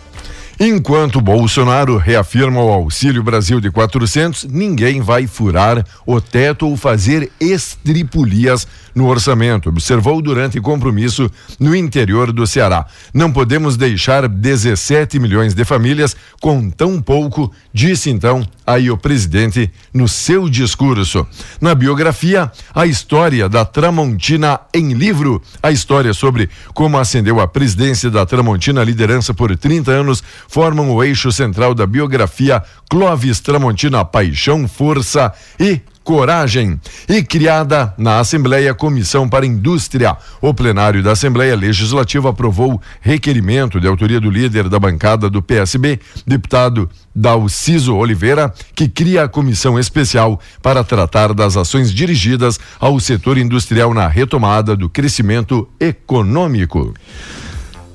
Enquanto 0.60 1.20
Bolsonaro 1.20 1.96
reafirma 1.96 2.60
o 2.60 2.72
Auxílio 2.72 3.22
Brasil 3.22 3.60
de 3.60 3.70
400, 3.70 4.42
ninguém 4.42 5.00
vai 5.00 5.24
furar 5.28 5.86
o 6.04 6.20
teto 6.20 6.66
ou 6.66 6.76
fazer 6.76 7.30
estripulias 7.38 8.66
no 8.98 9.06
orçamento, 9.06 9.68
observou 9.68 10.20
durante 10.20 10.60
compromisso 10.60 11.30
no 11.58 11.74
interior 11.74 12.32
do 12.32 12.46
Ceará. 12.48 12.84
Não 13.14 13.32
podemos 13.32 13.76
deixar 13.76 14.26
17 14.28 15.20
milhões 15.20 15.54
de 15.54 15.64
famílias 15.64 16.16
com 16.40 16.68
tão 16.68 17.00
pouco, 17.00 17.52
disse 17.72 18.10
então 18.10 18.44
aí 18.66 18.90
o 18.90 18.98
presidente 18.98 19.70
no 19.94 20.08
seu 20.08 20.48
discurso. 20.48 21.24
Na 21.60 21.76
biografia, 21.76 22.50
a 22.74 22.86
história 22.86 23.48
da 23.48 23.64
Tramontina 23.64 24.58
em 24.74 24.92
livro, 24.92 25.40
a 25.62 25.70
história 25.70 26.12
sobre 26.12 26.50
como 26.74 26.98
ascendeu 26.98 27.40
à 27.40 27.46
presidência 27.46 28.10
da 28.10 28.26
Tramontina, 28.26 28.82
liderança 28.82 29.32
por 29.32 29.56
30 29.56 29.92
anos, 29.92 30.24
formam 30.48 30.90
o 30.90 31.04
eixo 31.04 31.30
central 31.30 31.72
da 31.72 31.86
biografia 31.86 32.62
Clóvis 32.90 33.38
Tramontina 33.38 34.04
Paixão, 34.04 34.66
Força 34.66 35.32
e 35.58 35.80
Coragem 36.08 36.80
e 37.06 37.22
criada 37.22 37.92
na 37.98 38.18
Assembleia 38.18 38.72
Comissão 38.72 39.28
para 39.28 39.44
Indústria. 39.44 40.16
O 40.40 40.54
plenário 40.54 41.02
da 41.02 41.12
Assembleia 41.12 41.54
Legislativa 41.54 42.30
aprovou 42.30 42.80
requerimento 43.02 43.78
de 43.78 43.86
autoria 43.86 44.18
do 44.18 44.30
líder 44.30 44.70
da 44.70 44.78
bancada 44.78 45.28
do 45.28 45.42
PSB, 45.42 46.00
deputado 46.26 46.88
Dalciso 47.14 47.94
Oliveira, 47.94 48.50
que 48.74 48.88
cria 48.88 49.24
a 49.24 49.28
comissão 49.28 49.78
especial 49.78 50.40
para 50.62 50.82
tratar 50.82 51.34
das 51.34 51.58
ações 51.58 51.92
dirigidas 51.92 52.58
ao 52.80 52.98
setor 52.98 53.36
industrial 53.36 53.92
na 53.92 54.08
retomada 54.08 54.74
do 54.74 54.88
crescimento 54.88 55.68
econômico. 55.78 56.94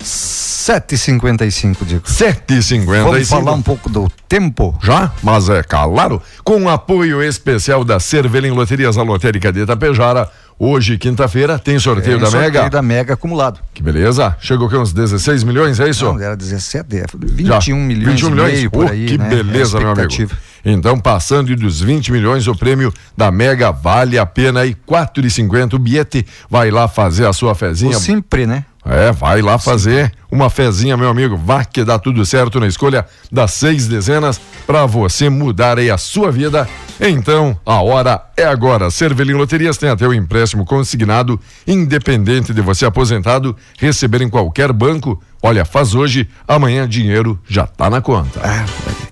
7h55, 0.04 1.78
Diego. 1.86 2.04
7h55. 2.06 2.86
Vamos 3.04 3.28
falar 3.30 3.52
um 3.54 3.62
pouco 3.62 3.90
do 3.90 4.10
tempo? 4.28 4.78
Já? 4.82 5.12
Mas 5.22 5.50
é 5.50 5.62
claro, 5.64 6.22
com 6.44 6.70
apoio 6.70 7.22
especial 7.22 7.84
da 7.84 8.00
Cervelim 8.00 8.52
Loterias, 8.52 8.98
a 8.98 9.04
lotérica 9.04 9.52
de 9.52 9.62
Itapejara. 9.62 10.30
Hoje, 10.60 11.00
quinta-feira, 11.00 11.58
tem 11.58 11.80
sorteio 11.80 12.20
Tem 12.20 12.26
da 12.26 12.32
Mega. 12.32 12.44
sorteio 12.54 12.70
da 12.70 12.82
Mega 12.82 13.14
acumulado. 13.16 13.60
Que 13.74 13.82
beleza. 13.82 14.38
Chegou 14.40 14.68
aqui 14.68 14.78
uns 14.78 14.94
16 14.94 15.44
milhões, 15.44 15.80
é 15.80 15.90
isso? 15.90 16.06
Não, 16.06 16.20
era 16.22 16.38
17, 16.38 16.96
é, 16.98 17.06
21 17.12 17.46
Já. 17.48 17.76
milhões 17.76 18.14
21 18.22 18.28
e 18.28 18.32
milhões? 18.32 18.54
meio 18.54 18.72
por 18.72 18.86
Oh, 18.86 18.90
aí, 18.90 19.06
que 19.08 19.18
né? 19.18 19.30
beleza, 19.30 19.78
É 19.78 19.82
meu 19.82 19.92
amigo. 19.92 20.30
Então, 20.64 20.98
passando 21.00 21.54
dos 21.56 21.82
20 21.82 22.12
milhões, 22.12 22.48
o 22.48 22.56
prêmio 22.56 22.94
da 23.18 23.32
Mega 23.32 23.72
vale 23.72 24.18
a 24.18 24.26
pena 24.28 24.62
aí, 24.62 24.76
4,50 24.88 25.74
o 25.74 25.80
bilhete. 25.80 26.26
Vai 26.50 26.70
lá 26.70 26.88
fazer 26.88 27.26
a 27.26 27.34
sua 27.34 27.52
O 27.52 27.56
fezinha. 27.56 28.00
sempre, 28.00 28.46
né? 28.46 28.64
É, 28.86 29.12
vai 29.12 29.42
lá 29.42 29.58
fazer 29.58 30.12
uma 30.34 30.50
fezinha, 30.50 30.98
meu 30.98 31.10
amigo. 31.10 31.38
Vá 31.38 31.64
que 31.64 31.84
dá 31.84 32.00
tudo 32.00 32.26
certo 32.26 32.60
na 32.60 32.66
escolha 32.66 33.06
das 33.32 33.52
seis 33.52 33.88
dezenas 33.88 34.42
para 34.66 34.84
você 34.88 35.30
mudar 35.30 35.78
aí 35.78 35.92
a 35.92 35.98
sua 35.98 36.32
vida. 36.32 36.68
Então, 37.00 37.56
a 37.64 37.82
hora 37.84 38.20
é 38.36 38.44
agora. 38.44 38.90
Cervelim 38.90 39.34
Loterias 39.34 39.78
tem 39.78 39.90
até 39.90 40.08
o 40.08 40.14
empréstimo 40.14 40.66
consignado, 40.66 41.40
independente 41.68 42.52
de 42.52 42.62
você 42.62 42.84
aposentado 42.84 43.56
receber 43.78 44.24
em 44.24 44.30
qualquer 44.30 44.74
banco. 44.74 45.22
Olha, 45.42 45.66
faz 45.66 45.94
hoje, 45.94 46.28
amanhã 46.48 46.90
dinheiro 46.90 47.40
já 47.48 47.68
tá 47.68 47.88
na 47.88 48.02
conta. 48.02 48.40
Ah, 48.44 48.66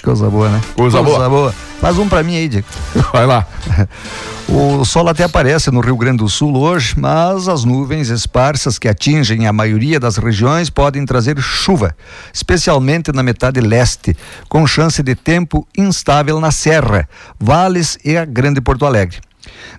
coisa 0.03 0.27
boa, 0.27 0.49
né? 0.49 0.59
Coisa 0.75 1.03
boa. 1.03 1.53
Faz 1.79 1.99
um 1.99 2.09
pra 2.09 2.23
mim 2.23 2.35
aí, 2.35 2.47
Diego. 2.49 2.67
Vai 3.13 3.27
lá. 3.27 3.45
O 4.53 4.83
sol 4.83 5.07
até 5.07 5.23
aparece 5.23 5.71
no 5.71 5.79
Rio 5.79 5.95
Grande 5.95 6.17
do 6.17 6.27
Sul 6.27 6.57
hoje, 6.57 6.93
mas 6.97 7.47
as 7.47 7.63
nuvens 7.63 8.09
esparsas 8.09 8.77
que 8.77 8.89
atingem 8.89 9.47
a 9.47 9.53
maioria 9.53 9.97
das 9.97 10.17
regiões 10.17 10.69
podem 10.69 11.05
trazer 11.11 11.37
chuva, 11.41 11.93
especialmente 12.33 13.11
na 13.11 13.21
metade 13.21 13.59
leste, 13.59 14.15
com 14.47 14.65
chance 14.65 15.03
de 15.03 15.13
tempo 15.13 15.67
instável 15.77 16.39
na 16.39 16.51
Serra, 16.51 17.05
Vales 17.37 17.97
e 18.05 18.15
a 18.15 18.23
Grande 18.23 18.61
Porto 18.61 18.85
Alegre. 18.85 19.19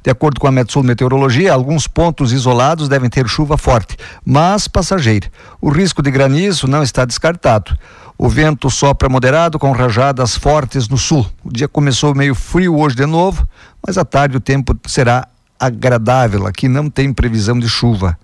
De 0.05 0.11
acordo 0.11 0.39
com 0.39 0.47
a 0.47 0.53
Metsul 0.53 0.83
Meteorologia, 0.83 1.55
alguns 1.55 1.87
pontos 1.87 2.35
isolados 2.35 2.87
devem 2.87 3.09
ter 3.09 3.27
chuva 3.27 3.57
forte, 3.57 3.97
mas 4.27 4.69
passageira. 4.69 5.27
O 5.59 5.71
risco 5.71 6.03
de 6.03 6.11
granizo 6.11 6.67
não 6.67 6.83
está 6.83 7.07
descartado. 7.07 7.75
O 8.19 8.29
vento 8.29 8.69
sopra 8.69 9.09
moderado 9.09 9.59
com 9.59 9.73
rajadas 9.73 10.37
fortes 10.37 10.87
no 10.87 10.99
sul. 10.99 11.27
O 11.43 11.51
dia 11.51 11.67
começou 11.67 12.14
meio 12.14 12.35
frio 12.35 12.77
hoje 12.77 12.95
de 12.95 13.07
novo, 13.07 13.49
mas 13.87 13.97
à 13.97 14.05
tarde 14.05 14.37
o 14.37 14.40
tempo 14.40 14.79
será 14.87 15.27
agradável. 15.59 16.47
Aqui 16.47 16.68
não 16.68 16.90
tem 16.90 17.11
previsão 17.11 17.59
de 17.59 17.71
chuva. 17.71 18.18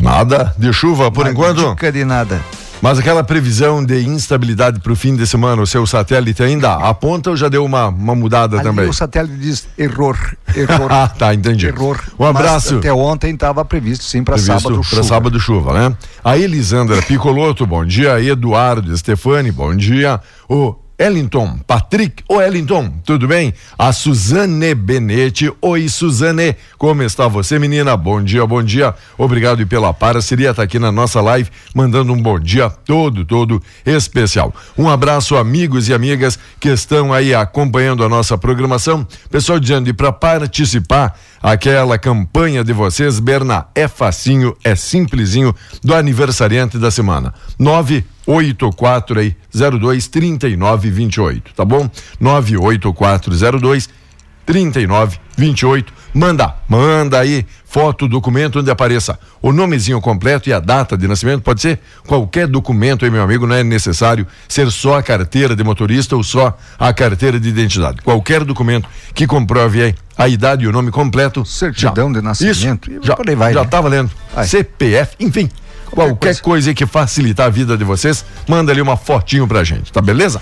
Nada 0.00 0.54
de 0.58 0.72
chuva 0.72 1.10
por 1.10 1.24
Não 1.24 1.32
enquanto. 1.32 1.70
Dica 1.70 1.92
de 1.92 2.04
nada. 2.04 2.40
Mas 2.82 2.98
aquela 2.98 3.22
previsão 3.22 3.84
de 3.84 4.02
instabilidade 4.04 4.80
para 4.80 4.92
o 4.92 4.96
fim 4.96 5.14
de 5.14 5.24
semana, 5.24 5.62
o 5.62 5.66
seu 5.68 5.86
satélite 5.86 6.42
ainda 6.42 6.74
aponta 6.74 7.30
ou 7.30 7.36
já 7.36 7.48
deu 7.48 7.64
uma, 7.64 7.86
uma 7.86 8.12
mudada 8.16 8.56
Ali 8.56 8.64
também? 8.64 8.88
o 8.88 8.92
satélite 8.92 9.36
diz 9.36 9.68
error, 9.78 10.18
error. 10.56 10.90
Ah, 10.90 11.06
tá, 11.06 11.32
entendi. 11.32 11.68
Error. 11.68 12.00
Um 12.18 12.24
abraço. 12.24 12.70
Mas 12.74 12.78
até 12.78 12.92
ontem 12.92 13.34
estava 13.34 13.64
previsto 13.64 14.02
sim 14.04 14.24
para 14.24 14.36
sábado 14.36 14.74
pra 14.80 14.82
chuva. 14.82 15.02
sábado 15.04 15.38
chuva, 15.38 15.72
né? 15.74 15.96
A 16.24 16.36
Elisandra 16.36 17.00
Picoloto, 17.02 17.64
bom 17.64 17.84
dia. 17.84 18.20
Eduardo 18.20 18.96
Stefani, 18.98 19.52
bom 19.52 19.76
dia. 19.76 20.20
O 20.48 20.74
Ellington, 21.02 21.58
Patrick, 21.66 22.22
o 22.28 22.40
Ellington, 22.40 22.88
tudo 23.04 23.26
bem? 23.26 23.52
A 23.76 23.92
Suzane 23.92 24.72
Benete, 24.72 25.52
oi 25.60 25.88
Suzane, 25.88 26.54
como 26.78 27.02
está 27.02 27.26
você 27.26 27.58
menina? 27.58 27.96
Bom 27.96 28.22
dia, 28.22 28.46
bom 28.46 28.62
dia, 28.62 28.94
obrigado 29.18 29.66
pela 29.66 29.92
parceria, 29.92 30.54
tá 30.54 30.62
aqui 30.62 30.78
na 30.78 30.92
nossa 30.92 31.20
live, 31.20 31.50
mandando 31.74 32.12
um 32.12 32.22
bom 32.22 32.38
dia 32.38 32.70
todo, 32.70 33.24
todo 33.24 33.60
especial. 33.84 34.54
Um 34.78 34.88
abraço 34.88 35.36
amigos 35.36 35.88
e 35.88 35.92
amigas 35.92 36.38
que 36.60 36.68
estão 36.68 37.12
aí 37.12 37.34
acompanhando 37.34 38.04
a 38.04 38.08
nossa 38.08 38.38
programação, 38.38 39.04
pessoal 39.28 39.58
dizendo 39.58 39.90
e 39.90 39.92
para 39.92 40.12
participar, 40.12 41.18
aquela 41.42 41.98
campanha 41.98 42.62
de 42.62 42.72
vocês, 42.72 43.18
Berna, 43.18 43.66
é 43.74 43.88
facinho, 43.88 44.56
é 44.62 44.76
simplesinho, 44.76 45.52
do 45.82 45.96
aniversariante 45.96 46.78
da 46.78 46.92
semana. 46.92 47.34
984 48.26 49.20
aí 49.20 49.36
02 49.52 50.08
39 50.08 50.90
28, 50.90 51.54
tá 51.54 51.64
bom? 51.64 51.88
98402 52.20 53.88
39 54.46 55.18
28. 55.36 55.92
Manda, 56.14 56.54
manda 56.68 57.18
aí 57.18 57.46
foto, 57.64 58.06
documento 58.06 58.58
onde 58.58 58.70
apareça 58.70 59.18
o 59.40 59.50
nomezinho 59.50 59.98
completo 59.98 60.46
e 60.48 60.52
a 60.52 60.60
data 60.60 60.96
de 60.96 61.08
nascimento. 61.08 61.40
Pode 61.42 61.62
ser 61.62 61.80
qualquer 62.06 62.46
documento 62.46 63.04
aí, 63.04 63.10
meu 63.10 63.22
amigo, 63.22 63.46
não 63.46 63.54
é 63.54 63.64
necessário 63.64 64.26
ser 64.46 64.70
só 64.70 64.98
a 64.98 65.02
carteira 65.02 65.56
de 65.56 65.64
motorista 65.64 66.14
ou 66.14 66.22
só 66.22 66.56
a 66.78 66.92
carteira 66.92 67.40
de 67.40 67.48
identidade. 67.48 68.02
Qualquer 68.02 68.44
documento 68.44 68.86
que 69.14 69.26
comprove 69.26 69.82
aí 69.82 69.94
a 70.18 70.28
idade 70.28 70.64
e 70.64 70.68
o 70.68 70.72
nome 70.72 70.90
completo. 70.90 71.46
Certidão 71.46 72.12
já. 72.12 72.20
de 72.20 72.24
nascimento, 72.24 72.90
Isso, 72.90 73.00
já, 73.02 73.16
vai, 73.34 73.54
já 73.54 73.62
né? 73.62 73.68
tá 73.68 73.80
valendo. 73.80 74.10
Vai. 74.34 74.46
CPF, 74.46 75.16
enfim. 75.18 75.48
Qualquer, 75.92 76.16
coisa. 76.16 76.42
coisa. 76.42 76.70
aí 76.70 76.74
que 76.74 76.86
facilitar 76.86 77.46
a 77.46 77.50
vida 77.50 77.76
de 77.76 77.84
vocês, 77.84 78.24
manda 78.48 78.72
ali 78.72 78.80
uma 78.80 78.96
fotinho 78.96 79.46
pra 79.46 79.62
gente, 79.62 79.92
tá 79.92 80.00
beleza? 80.00 80.40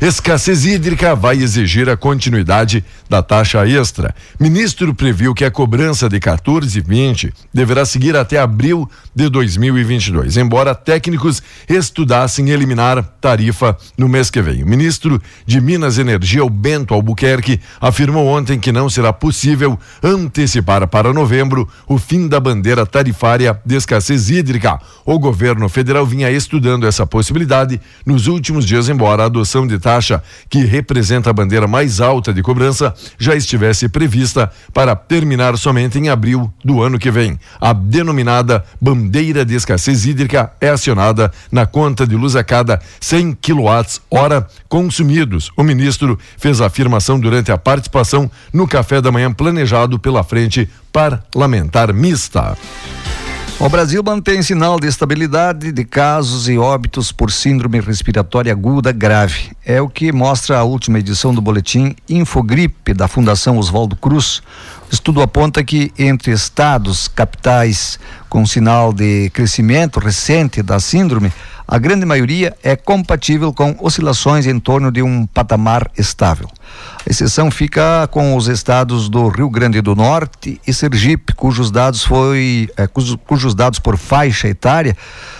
Escassez 0.00 0.64
hídrica 0.64 1.14
vai 1.14 1.36
exigir 1.36 1.86
a 1.90 1.94
continuidade 1.94 2.82
da 3.06 3.22
taxa 3.22 3.68
extra. 3.68 4.14
Ministro 4.38 4.94
previu 4.94 5.34
que 5.34 5.44
a 5.44 5.50
cobrança 5.50 6.08
de 6.08 6.18
14 6.18 6.78
e 6.78 6.80
20 6.80 7.34
deverá 7.52 7.84
seguir 7.84 8.16
até 8.16 8.38
abril 8.38 8.88
de 9.14 9.28
2022, 9.28 10.38
embora 10.38 10.74
técnicos 10.74 11.42
estudassem 11.68 12.48
eliminar 12.48 13.02
tarifa 13.20 13.76
no 13.98 14.08
mês 14.08 14.30
que 14.30 14.40
vem. 14.40 14.62
O 14.62 14.66
ministro 14.66 15.20
de 15.44 15.60
Minas 15.60 15.98
e 15.98 16.00
Energia, 16.00 16.42
o 16.42 16.48
Bento 16.48 16.94
Albuquerque, 16.94 17.60
afirmou 17.78 18.26
ontem 18.26 18.58
que 18.58 18.72
não 18.72 18.88
será 18.88 19.12
possível 19.12 19.78
antecipar 20.02 20.88
para 20.88 21.12
novembro 21.12 21.68
o 21.86 21.98
fim 21.98 22.26
da 22.26 22.40
bandeira 22.40 22.86
tarifária 22.86 23.60
de 23.66 23.76
escassez 23.76 24.30
hídrica. 24.30 24.80
O 25.04 25.18
governo 25.18 25.68
federal 25.68 26.06
vinha 26.06 26.30
estudando 26.30 26.86
essa 26.86 27.06
possibilidade 27.06 27.78
nos 28.06 28.28
últimos 28.28 28.64
dias, 28.64 28.88
embora 28.88 29.24
a 29.24 29.26
adoção 29.26 29.66
de 29.66 29.78
taxa, 29.90 30.22
que 30.48 30.64
representa 30.64 31.30
a 31.30 31.32
bandeira 31.32 31.66
mais 31.66 32.00
alta 32.00 32.32
de 32.32 32.42
cobrança, 32.42 32.94
já 33.18 33.34
estivesse 33.34 33.88
prevista 33.88 34.48
para 34.72 34.94
terminar 34.94 35.58
somente 35.58 35.98
em 35.98 36.08
abril 36.08 36.52
do 36.64 36.80
ano 36.80 36.96
que 36.96 37.10
vem. 37.10 37.36
A 37.60 37.72
denominada 37.72 38.64
bandeira 38.80 39.44
de 39.44 39.56
escassez 39.56 40.06
hídrica 40.06 40.52
é 40.60 40.68
acionada 40.68 41.32
na 41.50 41.66
conta 41.66 42.06
de 42.06 42.14
luz 42.14 42.36
a 42.36 42.44
cada 42.44 42.80
100 43.00 43.32
kWh 43.32 44.46
consumidos. 44.68 45.50
O 45.56 45.64
ministro 45.64 46.16
fez 46.38 46.60
a 46.60 46.66
afirmação 46.66 47.18
durante 47.18 47.50
a 47.50 47.58
participação 47.58 48.30
no 48.52 48.68
café 48.68 49.00
da 49.00 49.10
manhã 49.10 49.32
planejado 49.32 49.98
pela 49.98 50.22
Frente 50.22 50.68
Parlamentar 50.92 51.92
Mista. 51.92 52.56
O 53.62 53.68
Brasil 53.68 54.02
mantém 54.02 54.40
sinal 54.40 54.80
de 54.80 54.86
estabilidade 54.86 55.70
de 55.70 55.84
casos 55.84 56.48
e 56.48 56.56
óbitos 56.56 57.12
por 57.12 57.30
síndrome 57.30 57.78
respiratória 57.78 58.50
aguda 58.50 58.90
grave. 58.90 59.50
É 59.62 59.82
o 59.82 59.88
que 59.88 60.10
mostra 60.10 60.56
a 60.56 60.64
última 60.64 60.98
edição 60.98 61.34
do 61.34 61.42
boletim 61.42 61.94
Infogripe 62.08 62.94
da 62.94 63.06
Fundação 63.06 63.58
Oswaldo 63.58 63.96
Cruz. 63.96 64.38
O 64.90 64.94
estudo 64.94 65.20
aponta 65.20 65.62
que 65.62 65.92
entre 65.98 66.32
estados, 66.32 67.06
capitais 67.06 67.98
com 68.30 68.46
sinal 68.46 68.94
de 68.94 69.28
crescimento 69.28 70.00
recente 70.00 70.62
da 70.62 70.80
síndrome, 70.80 71.30
a 71.70 71.78
grande 71.78 72.04
maioria 72.04 72.52
é 72.64 72.74
compatível 72.74 73.52
com 73.52 73.76
oscilações 73.78 74.44
em 74.44 74.58
torno 74.58 74.90
de 74.90 75.04
um 75.04 75.24
patamar 75.24 75.88
estável. 75.96 76.50
A 77.06 77.08
exceção 77.08 77.48
fica 77.48 78.08
com 78.08 78.36
os 78.36 78.48
estados 78.48 79.08
do 79.08 79.28
Rio 79.28 79.48
Grande 79.48 79.80
do 79.80 79.94
Norte 79.94 80.60
e 80.66 80.74
Sergipe, 80.74 81.32
cujos 81.32 81.70
dados 81.70 82.02
foi, 82.02 82.68
eh, 82.76 82.88
cujos, 82.88 83.54
dados 83.54 83.78
por 83.78 83.96
faixa 83.96 84.48
etária 84.48 84.96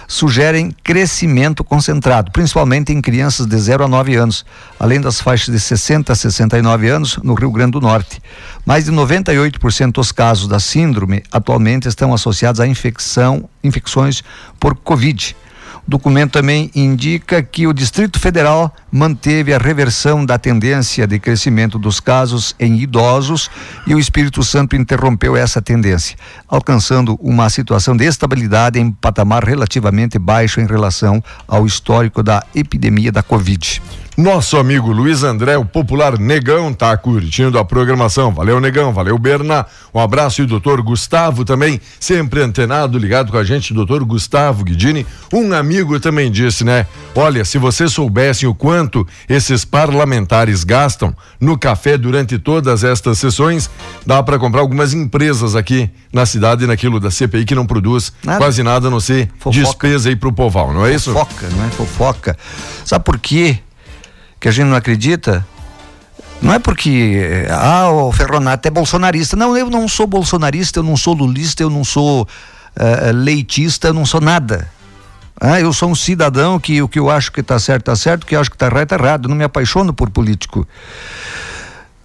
sugerem 0.06 0.72
crescimento 0.84 1.64
concentrado, 1.64 2.30
principalmente 2.30 2.92
em 2.92 3.00
crianças 3.00 3.44
de 3.44 3.58
0 3.58 3.82
a 3.82 3.88
9 3.88 4.14
anos, 4.14 4.46
além 4.78 5.00
das 5.00 5.20
faixas 5.20 5.52
de 5.52 5.58
60 5.58 6.12
a 6.12 6.16
69 6.16 6.88
anos 6.88 7.16
no 7.24 7.34
Rio 7.34 7.50
Grande 7.50 7.72
do 7.72 7.80
Norte. 7.80 8.22
Mais 8.64 8.84
de 8.84 8.92
98% 8.92 9.94
dos 9.94 10.12
casos 10.12 10.46
da 10.46 10.60
síndrome 10.60 11.24
atualmente 11.32 11.88
estão 11.88 12.14
associados 12.14 12.60
à 12.60 12.68
infecção, 12.68 13.48
infecções 13.64 14.22
por 14.60 14.76
Covid. 14.76 15.34
O 15.86 15.90
documento 15.90 16.32
também 16.32 16.70
indica 16.74 17.42
que 17.42 17.66
o 17.66 17.72
Distrito 17.72 18.18
Federal 18.18 18.74
manteve 18.90 19.52
a 19.52 19.58
reversão 19.58 20.24
da 20.24 20.38
tendência 20.38 21.06
de 21.06 21.18
crescimento 21.18 21.78
dos 21.78 22.00
casos 22.00 22.54
em 22.58 22.78
idosos 22.80 23.50
e 23.86 23.94
o 23.94 23.98
Espírito 23.98 24.42
Santo 24.42 24.76
interrompeu 24.76 25.36
essa 25.36 25.60
tendência, 25.60 26.16
alcançando 26.48 27.18
uma 27.20 27.48
situação 27.50 27.96
de 27.96 28.04
estabilidade 28.04 28.78
em 28.78 28.90
patamar 28.90 29.44
relativamente 29.44 30.18
baixo 30.18 30.60
em 30.60 30.66
relação 30.66 31.22
ao 31.46 31.66
histórico 31.66 32.22
da 32.22 32.44
epidemia 32.54 33.10
da 33.10 33.22
Covid. 33.22 33.82
Nosso 34.20 34.58
amigo 34.58 34.92
Luiz 34.92 35.22
André, 35.22 35.56
o 35.56 35.64
popular 35.64 36.18
Negão, 36.18 36.74
tá 36.74 36.94
curtindo 36.94 37.58
a 37.58 37.64
programação. 37.64 38.30
Valeu, 38.30 38.60
Negão, 38.60 38.92
valeu, 38.92 39.16
Berna. 39.16 39.64
Um 39.94 39.98
abraço 39.98 40.42
e 40.42 40.44
o 40.44 40.46
doutor 40.46 40.82
Gustavo 40.82 41.42
também, 41.42 41.80
sempre 41.98 42.42
antenado, 42.42 42.98
ligado 42.98 43.32
com 43.32 43.38
a 43.38 43.44
gente, 43.44 43.72
doutor 43.72 44.04
Gustavo 44.04 44.62
Guidini. 44.62 45.06
Um 45.32 45.54
amigo 45.54 45.98
também 45.98 46.30
disse, 46.30 46.64
né? 46.64 46.86
Olha, 47.14 47.46
se 47.46 47.56
vocês 47.56 47.94
soubessem 47.94 48.46
o 48.46 48.54
quanto 48.54 49.08
esses 49.26 49.64
parlamentares 49.64 50.64
gastam 50.64 51.16
no 51.40 51.58
café 51.58 51.96
durante 51.96 52.38
todas 52.38 52.84
estas 52.84 53.18
sessões, 53.18 53.70
dá 54.04 54.22
para 54.22 54.38
comprar 54.38 54.60
algumas 54.60 54.92
empresas 54.92 55.56
aqui 55.56 55.88
na 56.12 56.26
cidade, 56.26 56.66
naquilo 56.66 57.00
da 57.00 57.10
CPI, 57.10 57.46
que 57.46 57.54
não 57.54 57.64
produz 57.64 58.12
nada. 58.22 58.36
quase 58.36 58.62
nada 58.62 58.88
a 58.88 58.90
não 58.90 59.00
ser 59.00 59.30
Fofoca. 59.38 59.64
despesa 59.64 60.10
aí 60.10 60.16
pro 60.16 60.30
poval, 60.30 60.74
não 60.74 60.84
é 60.84 60.94
isso? 60.94 61.10
Fofoca, 61.10 61.48
não 61.56 61.64
é 61.64 61.70
fofoca. 61.70 62.36
Sabe 62.84 63.02
por 63.02 63.18
quê? 63.18 63.60
Que 64.40 64.48
a 64.48 64.50
gente 64.50 64.68
não 64.68 64.76
acredita, 64.76 65.46
não 66.40 66.54
é 66.54 66.58
porque 66.58 67.46
ah, 67.50 67.90
o 67.90 68.10
Ferronato 68.10 68.66
é 68.66 68.70
bolsonarista. 68.70 69.36
Não, 69.36 69.56
eu 69.56 69.68
não 69.68 69.86
sou 69.86 70.06
bolsonarista, 70.06 70.78
eu 70.78 70.82
não 70.82 70.96
sou 70.96 71.14
lulista, 71.14 71.62
eu 71.62 71.68
não 71.68 71.84
sou 71.84 72.22
uh, 72.22 73.12
leitista, 73.12 73.88
eu 73.88 73.94
não 73.94 74.06
sou 74.06 74.20
nada. 74.20 74.66
Ah, 75.38 75.60
eu 75.60 75.72
sou 75.72 75.90
um 75.90 75.94
cidadão 75.94 76.58
que 76.58 76.80
o 76.82 76.88
que 76.88 76.98
eu 76.98 77.10
acho 77.10 77.30
que 77.30 77.40
está 77.40 77.58
certo 77.58 77.82
está 77.82 77.96
certo, 77.96 78.22
o 78.22 78.26
que 78.26 78.36
eu 78.36 78.40
acho 78.40 78.50
que 78.50 78.56
está 78.56 78.66
errado 78.66 78.82
está 78.84 78.96
errado. 78.96 79.24
Eu 79.26 79.28
não 79.28 79.36
me 79.36 79.44
apaixono 79.44 79.92
por 79.92 80.08
político. 80.08 80.66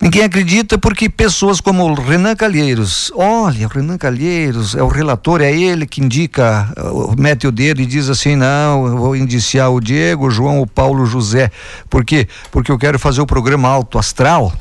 Ninguém 0.06 0.22
acredita 0.22 0.78
porque 0.78 1.10
pessoas 1.10 1.60
como 1.60 1.92
Renan 1.96 2.36
Calheiros, 2.36 3.12
olha, 3.16 3.68
Renan 3.68 3.98
Calheiros 3.98 4.76
é 4.76 4.84
o 4.84 4.88
relator, 4.88 5.42
é 5.42 5.52
ele 5.52 5.88
que 5.88 6.00
indica, 6.00 6.72
mete 7.18 7.48
o 7.48 7.52
dedo 7.52 7.82
e 7.82 7.88
diz 7.88 8.08
assim: 8.08 8.36
não, 8.36 8.86
eu 8.86 8.98
vou 8.98 9.16
indiciar 9.16 9.72
o 9.72 9.82
Diego, 9.82 10.28
o 10.28 10.30
João, 10.30 10.62
o 10.62 10.68
Paulo, 10.68 11.02
o 11.02 11.06
José. 11.08 11.50
Por 11.90 12.06
quê? 12.06 12.28
Porque 12.52 12.72
eu 12.72 12.78
quero 12.78 13.00
fazer 13.00 13.20
o 13.20 13.26
programa 13.26 13.68
Alto 13.68 13.98
Astral 13.98 14.54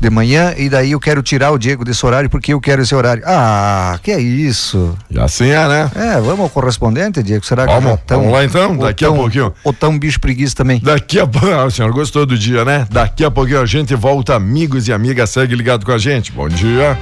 de 0.00 0.10
manhã 0.10 0.54
e 0.56 0.68
daí 0.68 0.92
eu 0.92 1.00
quero 1.00 1.22
tirar 1.22 1.50
o 1.50 1.58
Diego 1.58 1.84
desse 1.84 2.04
horário 2.04 2.28
porque 2.28 2.52
eu 2.52 2.60
quero 2.60 2.82
esse 2.82 2.94
horário. 2.94 3.22
Ah, 3.26 3.98
que 4.02 4.10
é 4.10 4.20
isso? 4.20 4.96
E 5.10 5.18
assim 5.18 5.48
é, 5.48 5.68
né? 5.68 5.90
É, 5.94 6.20
vamos 6.20 6.40
ao 6.40 6.50
correspondente, 6.50 7.22
Diego? 7.22 7.44
Será 7.44 7.66
que 7.66 7.72
vamos, 7.72 8.00
tão, 8.06 8.18
vamos 8.18 8.32
lá 8.32 8.44
então, 8.44 8.76
daqui 8.76 9.04
tão, 9.04 9.14
a 9.14 9.16
pouquinho. 9.16 9.54
Ou 9.62 9.72
tão 9.72 9.98
bicho 9.98 10.20
preguiça 10.20 10.54
também? 10.54 10.80
Daqui 10.80 11.18
a 11.18 11.26
pouco, 11.26 11.46
ah, 11.46 11.64
o 11.66 11.70
senhor 11.70 11.92
gostou 11.92 12.26
do 12.26 12.36
dia, 12.36 12.64
né? 12.64 12.86
Daqui 12.90 13.24
a 13.24 13.30
pouquinho 13.30 13.60
a 13.60 13.66
gente 13.66 13.94
volta, 13.94 14.34
amigos 14.34 14.88
e 14.88 14.92
amigas, 14.92 15.30
segue 15.30 15.54
ligado 15.54 15.84
com 15.86 15.92
a 15.92 15.98
gente. 15.98 16.32
Bom 16.32 16.48
dia. 16.48 16.98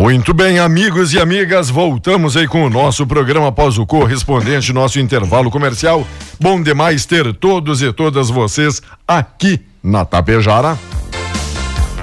Muito 0.00 0.32
bem, 0.32 0.58
amigos 0.58 1.12
e 1.12 1.20
amigas, 1.20 1.68
voltamos 1.68 2.34
aí 2.34 2.48
com 2.48 2.64
o 2.64 2.70
nosso 2.70 3.06
programa 3.06 3.48
após 3.48 3.76
o 3.76 3.84
correspondente, 3.84 4.72
nosso 4.72 4.98
intervalo 4.98 5.50
comercial. 5.50 6.06
Bom 6.40 6.62
demais 6.62 7.04
ter 7.04 7.34
todos 7.34 7.82
e 7.82 7.92
todas 7.92 8.30
vocês 8.30 8.80
aqui 9.06 9.60
na 9.84 10.06
Tapejara. 10.06 10.78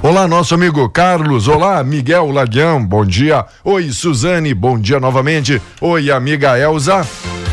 Olá, 0.03 0.27
nosso 0.27 0.53
amigo 0.53 0.87
Carlos. 0.89 1.47
Olá, 1.47 1.83
Miguel 1.83 2.29
Laguião. 2.29 2.85
Bom 2.85 3.03
dia. 3.03 3.43
Oi, 3.63 3.91
Suzane. 3.91 4.53
Bom 4.53 4.77
dia 4.77 4.99
novamente. 4.99 5.59
Oi, 5.81 6.11
amiga 6.11 6.55
Elza. 6.55 7.03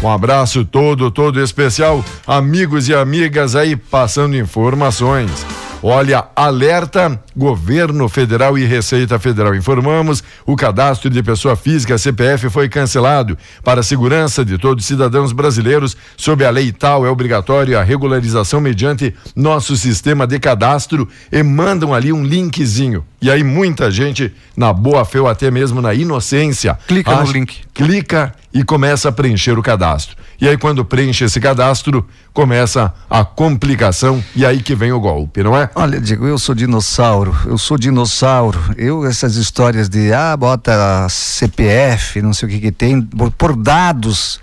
Um 0.03 0.11
abraço 0.11 0.63
todo, 0.63 1.11
todo 1.11 1.41
especial. 1.41 2.05
Amigos 2.27 2.91
e 2.91 2.95
amigas 2.95 3.57
aí 3.57 3.77
passando 3.77 4.37
informações. 4.37 5.64
Olha, 5.87 6.25
alerta, 6.35 7.23
governo 7.37 8.09
federal 8.09 8.57
e 8.57 8.65
Receita 8.65 9.19
Federal 9.19 9.55
informamos, 9.55 10.25
o 10.47 10.57
cadastro 10.57 11.11
de 11.11 11.23
pessoa 11.23 11.57
física 11.57 11.99
CPF 11.99 12.49
foi 12.49 12.71
cancelado. 12.71 13.37
Para 13.63 13.81
a 13.81 13.83
segurança 13.83 14.43
de 14.47 14.57
todos 14.57 14.83
os 14.83 14.89
cidadãos 14.89 15.31
brasileiros, 15.31 15.95
sob 16.17 16.43
a 16.43 16.49
lei 16.49 16.73
tal, 16.73 17.05
é 17.05 17.11
obrigatório 17.11 17.79
a 17.79 17.83
regularização 17.83 18.63
mediante 18.63 19.15
nosso 19.37 19.77
sistema 19.77 20.27
de 20.27 20.41
cadastro 20.41 21.07
e 21.31 21.43
mandam 21.43 21.93
ali 21.93 22.15
um 22.15 22.25
linkzinho. 22.25 23.05
E 23.25 23.31
aí 23.31 23.43
muita 23.43 23.91
gente, 23.91 24.31
na 24.55 24.71
boa 24.71 25.03
fé 25.03 25.19
ou 25.19 25.27
até 25.27 25.51
mesmo 25.51 25.81
na 25.81 25.95
inocência, 25.95 26.79
clica 26.87 27.11
acha, 27.11 27.25
no 27.25 27.33
link. 27.33 27.61
Clica 27.73 28.35
e 28.53 28.63
começa 28.63 29.09
a 29.09 29.13
preencher 29.13 29.59
o 29.59 29.63
cadastro. 29.63 30.15
E 30.39 30.47
aí, 30.47 30.59
quando 30.59 30.85
preenche 30.85 31.25
esse 31.25 31.41
cadastro, 31.41 32.07
começa 32.35 32.93
a 33.09 33.25
complicação 33.25 34.23
e 34.37 34.45
aí 34.45 34.63
que 34.63 34.75
vem 34.75 34.93
o 34.93 35.01
golpe, 35.01 35.43
não 35.43 35.57
é? 35.57 35.71
Olha, 35.75 35.99
Diego, 35.99 36.27
eu 36.27 36.37
sou 36.37 36.55
dinossauro, 36.55 37.35
eu 37.47 37.57
sou 37.57 37.79
dinossauro. 37.79 38.61
Eu, 38.77 39.07
essas 39.07 39.37
histórias 39.37 39.89
de, 39.89 40.13
ah, 40.13 40.37
bota 40.37 41.07
CPF, 41.09 42.21
não 42.21 42.35
sei 42.35 42.47
o 42.47 42.53
que 42.53 42.61
que 42.61 42.73
tem, 42.73 43.01
por, 43.01 43.31
por 43.31 43.57
dados 43.57 44.39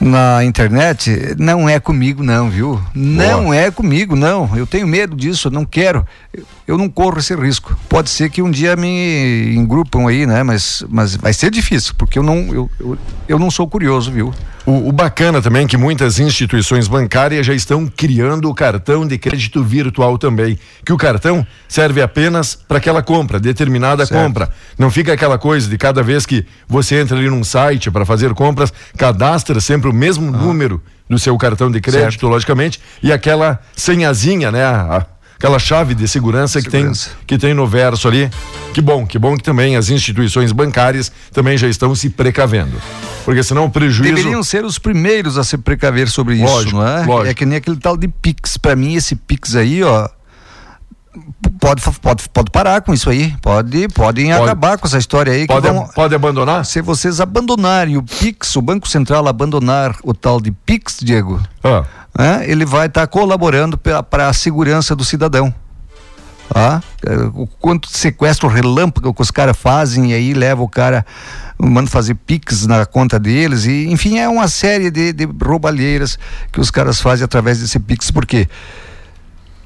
na 0.00 0.44
internet, 0.44 1.34
não 1.38 1.68
é 1.68 1.80
comigo 1.80 2.22
não, 2.22 2.48
viu? 2.48 2.80
Não 2.94 3.44
Boa. 3.44 3.56
é 3.56 3.70
comigo, 3.70 4.14
não. 4.14 4.50
Eu 4.56 4.66
tenho 4.66 4.86
medo 4.86 5.16
disso, 5.16 5.50
não 5.50 5.64
quero. 5.64 6.06
Eu 6.66 6.78
não 6.78 6.88
corro 6.88 7.18
esse 7.18 7.34
risco. 7.34 7.76
Pode 7.88 8.10
ser 8.10 8.30
que 8.30 8.40
um 8.40 8.50
dia 8.50 8.76
me 8.76 9.54
engrupam 9.54 10.08
aí, 10.08 10.26
né? 10.26 10.42
Mas, 10.42 10.84
mas 10.88 11.16
vai 11.16 11.32
ser 11.32 11.50
difícil, 11.50 11.94
porque 11.96 12.18
eu 12.18 12.22
não, 12.22 12.36
eu, 12.54 12.70
eu, 12.78 12.98
eu 13.28 13.38
não 13.38 13.50
sou 13.50 13.66
curioso, 13.66 14.12
viu? 14.12 14.32
O, 14.68 14.90
o, 14.90 14.92
bacana 14.92 15.40
também 15.40 15.64
é 15.64 15.66
que 15.66 15.78
muitas 15.78 16.18
instituições 16.18 16.86
bancárias 16.86 17.46
já 17.46 17.54
estão 17.54 17.86
criando 17.86 18.50
o 18.50 18.54
cartão 18.54 19.06
de 19.06 19.16
crédito 19.16 19.64
virtual 19.64 20.18
também, 20.18 20.58
que 20.84 20.92
o 20.92 20.96
cartão 20.98 21.46
serve 21.66 22.02
apenas 22.02 22.54
para 22.54 22.76
aquela 22.76 23.02
compra, 23.02 23.40
determinada 23.40 24.04
certo. 24.04 24.22
compra. 24.22 24.50
Não 24.78 24.90
fica 24.90 25.14
aquela 25.14 25.38
coisa 25.38 25.66
de 25.70 25.78
cada 25.78 26.02
vez 26.02 26.26
que 26.26 26.44
você 26.68 27.00
entra 27.00 27.16
ali 27.16 27.30
num 27.30 27.42
site 27.42 27.90
para 27.90 28.04
fazer 28.04 28.34
compras, 28.34 28.70
cadastra 28.94 29.58
sempre 29.58 29.88
o 29.88 29.92
mesmo 29.94 30.28
ah. 30.28 30.36
número 30.36 30.82
do 31.08 31.18
seu 31.18 31.34
cartão 31.38 31.70
de 31.70 31.80
crédito, 31.80 32.20
certo. 32.20 32.28
logicamente, 32.28 32.78
e 33.02 33.10
aquela 33.10 33.58
senhazinha, 33.74 34.52
né? 34.52 34.64
A, 34.64 35.06
aquela 35.38 35.58
chave 35.58 35.94
de 35.94 36.06
segurança, 36.08 36.60
segurança, 36.60 37.10
que 37.10 37.16
tem 37.24 37.26
que 37.26 37.38
tem 37.38 37.54
no 37.54 37.66
verso 37.66 38.08
ali. 38.08 38.28
Que 38.74 38.80
bom, 38.80 39.06
que 39.06 39.18
bom 39.18 39.36
que 39.36 39.42
também 39.42 39.76
as 39.76 39.88
instituições 39.88 40.50
bancárias 40.50 41.12
também 41.32 41.56
já 41.56 41.68
estão 41.68 41.94
se 41.94 42.10
precavendo. 42.10 42.76
Porque 43.24 43.42
senão 43.42 43.66
o 43.66 43.70
prejuízo 43.70 44.16
deveriam 44.16 44.42
ser 44.42 44.64
os 44.64 44.78
primeiros 44.78 45.38
a 45.38 45.44
se 45.44 45.56
precaver 45.56 46.08
sobre 46.08 46.40
lógico, 46.40 46.60
isso, 46.60 46.76
não 46.76 46.86
é? 46.86 47.04
Lógico. 47.04 47.30
É 47.30 47.34
que 47.34 47.46
nem 47.46 47.58
aquele 47.58 47.76
tal 47.76 47.96
de 47.96 48.08
Pix, 48.08 48.56
para 48.56 48.74
mim 48.74 48.94
esse 48.94 49.14
Pix 49.14 49.54
aí, 49.54 49.82
ó, 49.84 50.08
pode, 51.60 51.82
pode, 52.00 52.28
pode 52.30 52.50
parar 52.50 52.80
com 52.80 52.92
isso 52.92 53.08
aí. 53.08 53.34
Pode, 53.40 53.88
podem 53.88 54.30
pode, 54.30 54.42
acabar 54.42 54.76
com 54.76 54.88
essa 54.88 54.98
história 54.98 55.32
aí. 55.32 55.46
Pode, 55.46 55.68
vão, 55.68 55.86
pode 55.88 56.14
abandonar? 56.14 56.64
Se 56.64 56.82
vocês 56.82 57.20
abandonarem 57.20 57.96
o 57.96 58.02
Pix, 58.02 58.56
o 58.56 58.62
Banco 58.62 58.88
Central 58.88 59.28
abandonar 59.28 59.94
o 60.02 60.12
tal 60.12 60.40
de 60.40 60.50
Pix, 60.50 60.98
Diego, 61.00 61.40
ah 61.62 61.84
né, 62.16 62.44
ele 62.48 62.64
vai 62.64 62.86
estar 62.86 63.02
tá 63.02 63.06
colaborando 63.06 63.78
para 63.78 64.28
a 64.28 64.32
segurança 64.32 64.94
do 64.94 65.04
cidadão. 65.04 65.52
Tá? 66.50 66.82
o 67.34 67.46
quanto 67.46 67.90
sequestro 67.90 68.48
relâmpago 68.48 69.12
que 69.12 69.20
os 69.20 69.30
caras 69.30 69.54
fazem 69.54 70.12
e 70.12 70.14
aí 70.14 70.32
leva 70.32 70.62
o 70.62 70.68
cara 70.68 71.04
manda 71.58 71.90
fazer 71.90 72.14
piques 72.14 72.66
na 72.66 72.86
conta 72.86 73.18
deles 73.18 73.66
e 73.66 73.86
enfim 73.88 74.18
é 74.18 74.26
uma 74.26 74.48
série 74.48 74.90
de, 74.90 75.12
de 75.12 75.28
roubalheiras 75.44 76.18
que 76.50 76.58
os 76.58 76.70
caras 76.70 77.02
fazem 77.02 77.22
através 77.22 77.60
desse 77.60 77.78
pix 77.78 78.10
porque 78.10 78.48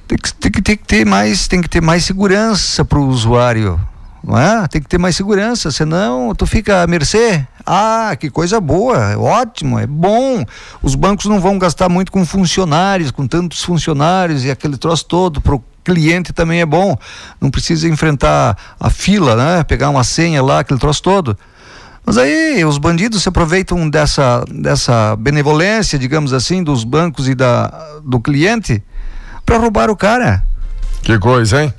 tem 0.09 0.19
que, 0.19 0.35
tem 0.35 0.51
que, 0.51 0.61
tem 0.63 0.77
que 0.77 0.85
ter 0.85 1.07
mais 1.07 1.47
tem 1.47 1.63
que 1.63 1.69
ter 1.69 1.81
mais 1.81 2.05
segurança 2.05 2.85
para 2.85 2.99
o 2.99 3.07
usuário 3.07 3.81
não 4.23 4.39
é? 4.39 4.67
Tem 4.69 4.81
que 4.81 4.89
ter 4.89 4.99
mais 4.99 5.17
segurança, 5.17 5.71
senão 5.71 6.35
tu 6.35 6.47
fica 6.47 6.83
à 6.83 6.87
mercê. 6.87 7.47
Ah, 7.67 8.17
que 8.19 8.31
coisa 8.31 8.61
boa, 8.61 9.13
é 9.13 9.17
ótimo, 9.17 9.79
é 9.79 9.87
bom. 9.87 10.45
Os 10.83 10.95
bancos 10.95 11.27
não 11.27 11.41
vão 11.41 11.59
gastar 11.59 11.89
muito 11.89 12.13
com 12.13 12.25
funcionários, 12.25 13.11
com 13.11 13.27
tantos 13.27 13.63
funcionários 13.63 14.45
e 14.45 14.51
aquele 14.51 14.77
troço 14.77 15.07
todo 15.07 15.41
pro 15.41 15.63
cliente 15.85 16.33
também 16.33 16.61
é 16.61 16.67
bom. 16.67 16.97
Não 17.41 17.51
precisa 17.51 17.89
enfrentar 17.89 18.57
a 18.79 18.91
fila, 18.91 19.37
né? 19.37 19.65
Pegar 19.65 19.91
uma 19.91 20.05
senha 20.05 20.43
lá, 20.43 20.61
aquele 20.61 20.79
troço 20.79 21.03
todo. 21.03 21.37
Mas 22.05 22.19
aí 22.19 22.65
os 22.65 22.79
bandidos 22.79 23.23
se 23.23 23.29
aproveitam 23.29 23.89
dessa, 23.89 24.45
dessa 24.51 25.15
benevolência, 25.17 25.99
digamos 25.99 26.33
assim, 26.33 26.63
dos 26.63 26.83
bancos 26.83 27.29
e 27.29 27.35
da, 27.35 28.01
do 28.05 28.21
cliente 28.21 28.83
para 29.47 29.57
roubar 29.57 29.89
o 29.89 29.97
cara. 29.97 30.45
Que 31.03 31.19
coisa, 31.19 31.63
hein? 31.63 31.75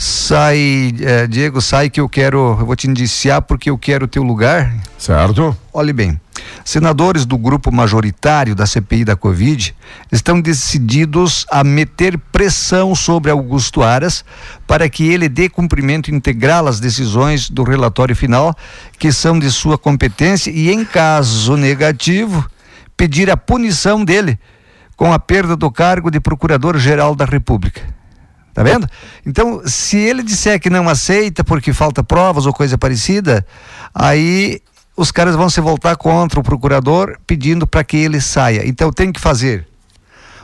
Sai, 0.00 0.94
é, 1.02 1.26
Diego, 1.26 1.60
sai 1.60 1.90
que 1.90 2.00
eu 2.00 2.08
quero, 2.08 2.56
eu 2.58 2.64
vou 2.64 2.74
te 2.74 2.88
indiciar 2.88 3.42
porque 3.42 3.68
eu 3.68 3.76
quero 3.76 4.06
o 4.06 4.08
teu 4.08 4.22
lugar. 4.22 4.74
Certo. 4.96 5.54
Olhe 5.74 5.92
bem, 5.92 6.18
senadores 6.64 7.26
do 7.26 7.36
grupo 7.36 7.70
majoritário 7.70 8.54
da 8.54 8.66
CPI 8.66 9.04
da 9.04 9.14
Covid 9.14 9.76
estão 10.10 10.40
decididos 10.40 11.44
a 11.50 11.62
meter 11.62 12.16
pressão 12.32 12.94
sobre 12.94 13.30
Augusto 13.30 13.82
Aras 13.82 14.24
para 14.66 14.88
que 14.88 15.06
ele 15.06 15.28
dê 15.28 15.50
cumprimento 15.50 16.10
integral 16.10 16.66
às 16.66 16.80
decisões 16.80 17.50
do 17.50 17.62
relatório 17.62 18.16
final, 18.16 18.56
que 18.98 19.12
são 19.12 19.38
de 19.38 19.50
sua 19.50 19.76
competência, 19.76 20.50
e 20.50 20.70
em 20.70 20.82
caso 20.82 21.58
negativo, 21.58 22.48
pedir 22.96 23.30
a 23.30 23.36
punição 23.36 24.02
dele 24.02 24.38
com 24.96 25.12
a 25.12 25.18
perda 25.18 25.54
do 25.54 25.70
cargo 25.70 26.10
de 26.10 26.18
Procurador-Geral 26.20 27.14
da 27.14 27.26
República. 27.26 27.99
Tá 28.52 28.62
vendo? 28.62 28.86
Então, 29.24 29.62
se 29.64 29.96
ele 29.96 30.22
disser 30.22 30.60
que 30.60 30.68
não 30.68 30.88
aceita 30.88 31.44
porque 31.44 31.72
falta 31.72 32.02
provas 32.02 32.46
ou 32.46 32.52
coisa 32.52 32.76
parecida, 32.76 33.46
aí 33.94 34.60
os 34.96 35.10
caras 35.10 35.36
vão 35.36 35.48
se 35.48 35.60
voltar 35.60 35.96
contra 35.96 36.40
o 36.40 36.42
procurador 36.42 37.16
pedindo 37.26 37.66
para 37.66 37.84
que 37.84 37.96
ele 37.96 38.20
saia. 38.20 38.66
Então 38.66 38.92
tem 38.92 39.12
que 39.12 39.20
fazer 39.20 39.66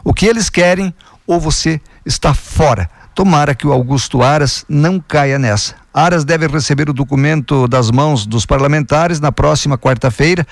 o 0.04 0.14
que 0.14 0.24
eles 0.24 0.48
querem 0.48 0.94
ou 1.26 1.40
você 1.40 1.80
está 2.04 2.32
fora. 2.32 2.88
Tomara 3.14 3.54
que 3.54 3.66
o 3.66 3.72
Augusto 3.72 4.22
Aras 4.22 4.64
não 4.68 5.00
caia 5.00 5.38
nessa. 5.38 5.74
Aras 5.92 6.24
deve 6.24 6.46
receber 6.46 6.88
o 6.88 6.92
documento 6.92 7.66
das 7.66 7.90
mãos 7.90 8.26
dos 8.26 8.46
parlamentares 8.46 9.20
na 9.20 9.32
próxima 9.32 9.76
quarta-feira, 9.76 10.46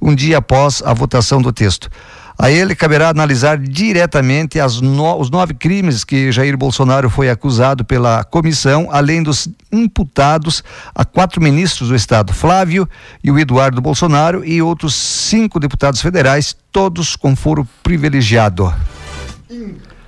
um 0.00 0.14
dia 0.14 0.38
após 0.38 0.82
a 0.82 0.94
votação 0.94 1.42
do 1.42 1.52
texto. 1.52 1.90
A 2.36 2.50
ele 2.50 2.74
caberá 2.74 3.08
analisar 3.08 3.58
diretamente 3.58 4.58
no, 4.82 5.18
os 5.18 5.30
nove 5.30 5.54
crimes 5.54 6.02
que 6.02 6.32
Jair 6.32 6.56
Bolsonaro 6.56 7.08
foi 7.08 7.30
acusado 7.30 7.84
pela 7.84 8.24
comissão, 8.24 8.88
além 8.90 9.22
dos 9.22 9.48
imputados 9.70 10.62
a 10.94 11.04
quatro 11.04 11.40
ministros 11.40 11.88
do 11.88 11.94
Estado, 11.94 12.32
Flávio 12.32 12.88
e 13.22 13.30
o 13.30 13.38
Eduardo 13.38 13.80
Bolsonaro, 13.80 14.44
e 14.44 14.60
outros 14.60 14.94
cinco 14.94 15.60
deputados 15.60 16.00
federais, 16.00 16.56
todos 16.72 17.14
com 17.14 17.36
foro 17.36 17.66
privilegiado. 17.82 18.74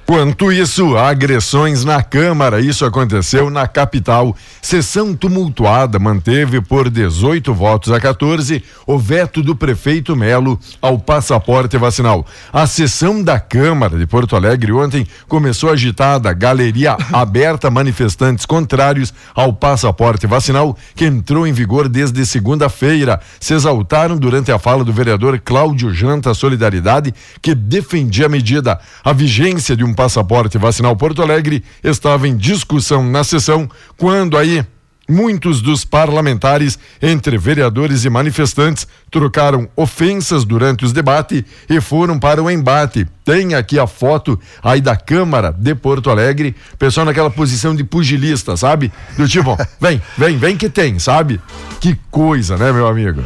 Quanto 0.06 0.52
isso, 0.52 0.96
agressões 0.96 1.84
na 1.84 2.00
Câmara. 2.00 2.60
Isso 2.60 2.84
aconteceu 2.84 3.50
na 3.50 3.66
capital. 3.66 4.36
Sessão 4.62 5.12
tumultuada 5.16 5.98
manteve 5.98 6.60
por 6.60 6.88
18 6.88 7.52
votos 7.52 7.92
a 7.92 7.98
14 7.98 8.62
o 8.86 9.00
veto 9.00 9.42
do 9.42 9.56
prefeito 9.56 10.14
Melo 10.14 10.60
ao 10.80 10.96
passaporte 10.96 11.76
vacinal. 11.76 12.24
A 12.52 12.68
sessão 12.68 13.20
da 13.20 13.40
Câmara 13.40 13.98
de 13.98 14.06
Porto 14.06 14.36
Alegre 14.36 14.70
ontem 14.72 15.04
começou 15.26 15.70
agitada, 15.70 16.32
galeria 16.32 16.96
aberta, 17.12 17.68
manifestantes 17.68 18.46
contrários 18.46 19.12
ao 19.34 19.52
passaporte 19.52 20.24
vacinal 20.24 20.78
que 20.94 21.04
entrou 21.04 21.48
em 21.48 21.52
vigor 21.52 21.88
desde 21.88 22.24
segunda-feira. 22.24 23.18
Se 23.40 23.54
exaltaram 23.54 24.16
durante 24.16 24.52
a 24.52 24.58
fala 24.58 24.84
do 24.84 24.92
vereador 24.92 25.40
Cláudio 25.44 25.92
Janta 25.92 26.32
Solidariedade, 26.32 27.12
que 27.42 27.56
defendia 27.56 28.26
a 28.26 28.28
medida. 28.28 28.78
A 29.02 29.12
vigência 29.12 29.76
de 29.76 29.82
um 29.82 29.95
passaporte 29.96 30.58
vacinal 30.58 30.94
Porto 30.94 31.22
Alegre 31.22 31.64
estava 31.82 32.28
em 32.28 32.36
discussão 32.36 33.02
na 33.02 33.24
sessão 33.24 33.68
quando 33.96 34.38
aí 34.38 34.64
Muitos 35.08 35.62
dos 35.62 35.84
parlamentares, 35.84 36.76
entre 37.00 37.38
vereadores 37.38 38.04
e 38.04 38.10
manifestantes, 38.10 38.88
trocaram 39.08 39.68
ofensas 39.76 40.44
durante 40.44 40.84
os 40.84 40.92
debates 40.92 41.44
e 41.70 41.80
foram 41.80 42.18
para 42.18 42.42
o 42.42 42.50
embate. 42.50 43.06
Tem 43.24 43.54
aqui 43.54 43.78
a 43.78 43.86
foto 43.86 44.38
aí 44.60 44.80
da 44.80 44.96
Câmara 44.96 45.54
de 45.56 45.76
Porto 45.76 46.10
Alegre, 46.10 46.56
pessoal 46.76 47.06
naquela 47.06 47.30
posição 47.30 47.74
de 47.74 47.84
pugilista, 47.84 48.56
sabe? 48.56 48.92
Do 49.16 49.28
tipo, 49.28 49.56
vem, 49.80 50.02
vem, 50.18 50.36
vem 50.38 50.56
que 50.56 50.68
tem, 50.68 50.98
sabe? 50.98 51.40
Que 51.80 51.96
coisa, 52.10 52.56
né, 52.56 52.72
meu 52.72 52.88
amigo? 52.88 53.22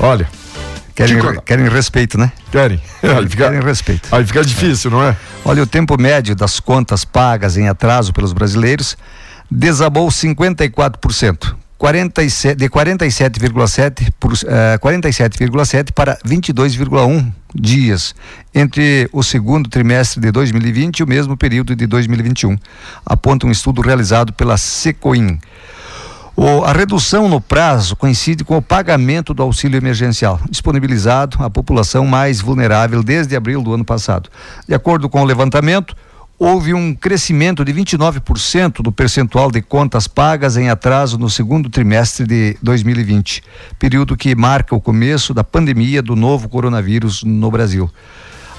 Olha, 0.00 0.26
Querem, 0.94 1.40
querem 1.44 1.68
respeito, 1.68 2.18
né? 2.18 2.30
Querem. 2.50 2.80
Aí 3.02 3.28
fica, 3.28 3.44
querem 3.44 3.60
respeito. 3.60 4.08
Aí 4.14 4.26
fica 4.26 4.44
difícil, 4.44 4.90
é. 4.90 4.94
não 4.94 5.02
é? 5.02 5.16
Olha, 5.44 5.62
o 5.62 5.66
tempo 5.66 6.00
médio 6.00 6.34
das 6.34 6.60
contas 6.60 7.04
pagas 7.04 7.56
em 7.56 7.68
atraso 7.68 8.12
pelos 8.12 8.32
brasileiros 8.32 8.96
desabou 9.50 10.08
54%. 10.08 11.56
47, 11.82 12.56
de 12.56 12.68
47,7 12.68 14.08
uh, 14.08 14.78
47,7 14.78 15.90
para 15.92 16.16
22,1 16.24 17.32
dias 17.52 18.14
entre 18.54 19.08
o 19.12 19.20
segundo 19.20 19.68
trimestre 19.68 20.20
de 20.20 20.30
2020 20.30 21.00
e 21.00 21.02
o 21.02 21.08
mesmo 21.08 21.36
período 21.36 21.74
de 21.74 21.84
2021, 21.88 22.56
aponta 23.04 23.48
um 23.48 23.50
estudo 23.50 23.82
realizado 23.82 24.32
pela 24.32 24.56
Secoin. 24.56 25.40
O, 26.34 26.64
a 26.64 26.72
redução 26.72 27.28
no 27.28 27.40
prazo 27.40 27.94
coincide 27.94 28.42
com 28.42 28.56
o 28.56 28.62
pagamento 28.62 29.34
do 29.34 29.42
auxílio 29.42 29.76
emergencial, 29.76 30.40
disponibilizado 30.48 31.42
à 31.42 31.50
população 31.50 32.06
mais 32.06 32.40
vulnerável 32.40 33.02
desde 33.02 33.36
abril 33.36 33.62
do 33.62 33.74
ano 33.74 33.84
passado. 33.84 34.30
De 34.66 34.74
acordo 34.74 35.10
com 35.10 35.20
o 35.20 35.26
levantamento, 35.26 35.94
houve 36.38 36.72
um 36.72 36.94
crescimento 36.94 37.64
de 37.64 37.72
29% 37.72 38.82
do 38.82 38.90
percentual 38.90 39.50
de 39.50 39.60
contas 39.60 40.08
pagas 40.08 40.56
em 40.56 40.70
atraso 40.70 41.18
no 41.18 41.28
segundo 41.28 41.68
trimestre 41.68 42.26
de 42.26 42.56
2020, 42.62 43.42
período 43.78 44.16
que 44.16 44.34
marca 44.34 44.74
o 44.74 44.80
começo 44.80 45.34
da 45.34 45.44
pandemia 45.44 46.02
do 46.02 46.16
novo 46.16 46.48
coronavírus 46.48 47.22
no 47.22 47.50
Brasil. 47.50 47.90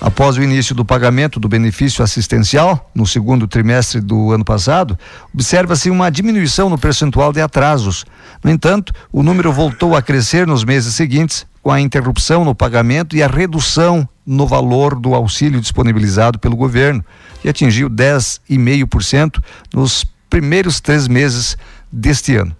Após 0.03 0.35
o 0.35 0.43
início 0.43 0.75
do 0.75 0.83
pagamento 0.83 1.39
do 1.39 1.47
benefício 1.47 2.03
assistencial, 2.03 2.91
no 2.93 3.07
segundo 3.07 3.47
trimestre 3.47 4.01
do 4.01 4.33
ano 4.33 4.43
passado, 4.43 4.99
observa-se 5.33 5.89
uma 5.89 6.09
diminuição 6.09 6.69
no 6.69 6.77
percentual 6.77 7.31
de 7.31 7.39
atrasos. 7.39 8.03
No 8.43 8.51
entanto, 8.51 8.91
o 9.13 9.23
número 9.23 9.53
voltou 9.53 9.95
a 9.95 10.01
crescer 10.01 10.45
nos 10.45 10.65
meses 10.65 10.93
seguintes, 10.93 11.47
com 11.61 11.71
a 11.71 11.79
interrupção 11.79 12.43
no 12.43 12.53
pagamento 12.53 13.15
e 13.15 13.23
a 13.23 13.27
redução 13.27 14.05
no 14.27 14.45
valor 14.45 14.99
do 14.99 15.15
auxílio 15.15 15.61
disponibilizado 15.61 16.37
pelo 16.37 16.57
governo, 16.57 17.01
que 17.41 17.47
atingiu 17.47 17.89
10,5% 17.89 19.41
nos 19.73 20.03
primeiros 20.29 20.81
três 20.81 21.07
meses 21.07 21.55
deste 21.89 22.35
ano. 22.35 22.53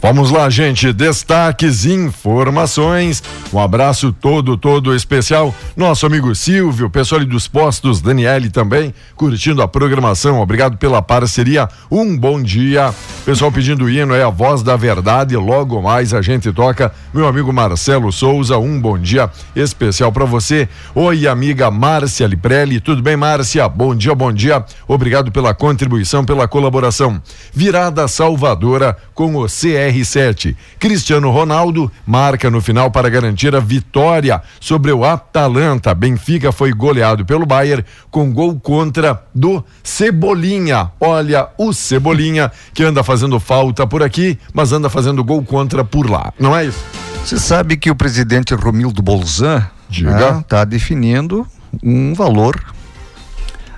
Vamos 0.00 0.30
lá, 0.30 0.50
gente. 0.50 0.92
Destaques, 0.92 1.86
informações. 1.86 3.22
Um 3.52 3.58
abraço 3.60 4.12
todo, 4.12 4.56
todo 4.56 4.94
especial. 4.94 5.54
Nosso 5.76 6.06
amigo 6.06 6.34
Silvio, 6.34 6.90
pessoal 6.90 7.24
dos 7.24 7.46
postos, 7.46 8.00
Daniele 8.00 8.50
também, 8.50 8.92
curtindo 9.14 9.62
a 9.62 9.68
programação. 9.68 10.40
Obrigado 10.40 10.76
pela 10.76 11.00
parceria. 11.00 11.68
Um 11.90 12.16
bom 12.16 12.42
dia. 12.42 12.92
Pessoal 13.24 13.52
pedindo 13.52 13.88
hino 13.88 14.12
é 14.12 14.24
a 14.24 14.28
voz 14.28 14.62
da 14.62 14.76
verdade. 14.76 15.36
Logo 15.36 15.80
mais 15.80 16.12
a 16.12 16.20
gente 16.20 16.52
toca. 16.52 16.92
Meu 17.14 17.28
amigo 17.28 17.52
Marcelo 17.52 18.10
Souza, 18.10 18.58
um 18.58 18.80
bom 18.80 18.98
dia 18.98 19.30
especial 19.54 20.10
para 20.10 20.24
você. 20.24 20.68
Oi, 20.94 21.28
amiga 21.28 21.70
Márcia 21.70 22.26
Liprelli. 22.26 22.80
Tudo 22.80 23.02
bem, 23.02 23.16
Márcia? 23.16 23.68
Bom 23.68 23.94
dia, 23.94 24.14
bom 24.14 24.32
dia. 24.32 24.64
Obrigado 24.88 25.30
pela 25.30 25.54
contribuição, 25.54 26.24
pela 26.24 26.48
colaboração. 26.48 27.22
Virada 27.54 28.08
Salvadora 28.08 28.96
com 29.14 29.36
o 29.36 29.48
CR7. 29.62 30.56
Cristiano 30.78 31.30
Ronaldo 31.30 31.90
marca 32.04 32.50
no 32.50 32.60
final 32.60 32.90
para 32.90 33.08
garantir 33.08 33.54
a 33.54 33.60
vitória 33.60 34.42
sobre 34.58 34.90
o 34.90 35.04
Atalanta. 35.04 35.94
Benfica 35.94 36.50
foi 36.50 36.72
goleado 36.72 37.24
pelo 37.24 37.46
Bayern 37.46 37.84
com 38.10 38.32
gol 38.32 38.58
contra 38.58 39.22
do 39.32 39.64
Cebolinha. 39.84 40.90
Olha, 41.00 41.48
o 41.56 41.72
Cebolinha 41.72 42.50
que 42.74 42.82
anda 42.82 43.04
fazendo 43.04 43.38
falta 43.38 43.86
por 43.86 44.02
aqui, 44.02 44.36
mas 44.52 44.72
anda 44.72 44.90
fazendo 44.90 45.22
gol 45.22 45.44
contra 45.44 45.84
por 45.84 46.10
lá. 46.10 46.32
Não 46.38 46.56
é 46.56 46.64
isso? 46.64 46.84
Você 47.24 47.38
sabe 47.38 47.76
que 47.76 47.88
o 47.88 47.94
presidente 47.94 48.52
Romildo 48.54 49.00
Bolzan 49.00 49.64
está 49.88 50.32
né, 50.32 50.44
tá 50.48 50.64
definindo 50.64 51.46
um 51.82 52.14
valor 52.14 52.60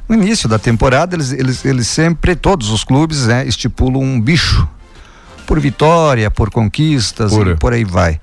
no 0.09 0.15
início 0.15 0.49
da 0.49 0.59
temporada, 0.59 1.17
eles, 1.17 1.33
eles, 1.33 1.65
eles 1.65 1.89
sempre, 1.89 2.37
todos 2.37 2.71
os 2.71 2.85
clubes, 2.85 3.27
né, 3.27 3.47
estipulam 3.47 4.03
um 4.03 4.21
bicho 4.21 4.69
por 5.47 5.61
vitória, 5.61 6.31
por 6.31 6.51
conquistas, 6.51 7.33
por, 7.33 7.57
por 7.57 7.73
aí 7.73 7.85
vai. 7.85 8.21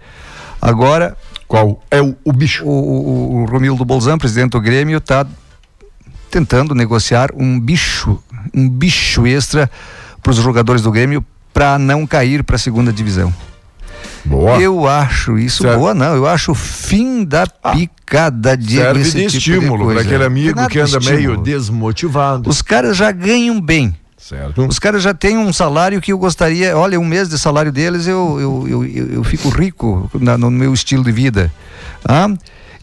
Agora. 0.61 1.17
Qual 1.47 1.83
é 1.91 2.01
o, 2.01 2.15
o 2.23 2.31
bicho? 2.31 2.63
O, 2.65 2.69
o, 2.69 3.41
o 3.41 3.45
Romildo 3.45 3.83
Bolzan, 3.83 4.17
presidente 4.17 4.51
do 4.51 4.61
Grêmio, 4.61 4.99
está 4.99 5.27
tentando 6.29 6.73
negociar 6.73 7.29
um 7.35 7.59
bicho, 7.59 8.17
um 8.53 8.69
bicho 8.69 9.27
extra 9.27 9.69
para 10.23 10.31
os 10.31 10.37
jogadores 10.37 10.81
do 10.81 10.89
Grêmio 10.91 11.25
para 11.53 11.77
não 11.77 12.07
cair 12.07 12.41
para 12.43 12.55
a 12.55 12.59
segunda 12.59 12.93
divisão. 12.93 13.33
Boa. 14.23 14.61
Eu 14.61 14.87
acho 14.87 15.37
isso 15.37 15.63
serve. 15.63 15.77
boa, 15.77 15.93
não. 15.93 16.15
Eu 16.15 16.27
acho 16.27 16.51
o 16.51 16.55
fim 16.55 17.23
da 17.23 17.45
ah, 17.63 17.71
picada 17.71 18.55
de 18.55 18.75
Serve 18.75 19.03
de 19.03 19.11
tipo 19.11 19.27
estímulo 19.27 19.87
para 19.87 20.01
aquele 20.01 20.23
amigo 20.23 20.67
que 20.67 20.79
anda 20.79 20.99
meio 20.99 21.37
desmotivado. 21.37 22.49
Os 22.49 22.61
caras 22.61 22.95
já 22.95 23.11
ganham 23.11 23.59
bem. 23.59 23.95
Certo. 24.21 24.65
Os 24.67 24.77
caras 24.77 25.01
já 25.01 25.13
têm 25.13 25.37
um 25.37 25.51
salário 25.51 25.99
que 25.99 26.13
eu 26.13 26.17
gostaria. 26.17 26.77
Olha, 26.77 26.99
um 26.99 27.03
mês 27.03 27.27
de 27.27 27.39
salário 27.39 27.71
deles 27.71 28.05
eu, 28.05 28.39
eu, 28.39 28.67
eu, 28.67 28.85
eu, 28.85 29.13
eu 29.13 29.23
fico 29.23 29.49
rico 29.49 30.09
na, 30.13 30.37
no 30.37 30.51
meu 30.51 30.73
estilo 30.73 31.03
de 31.03 31.11
vida. 31.11 31.51
Ah? 32.05 32.27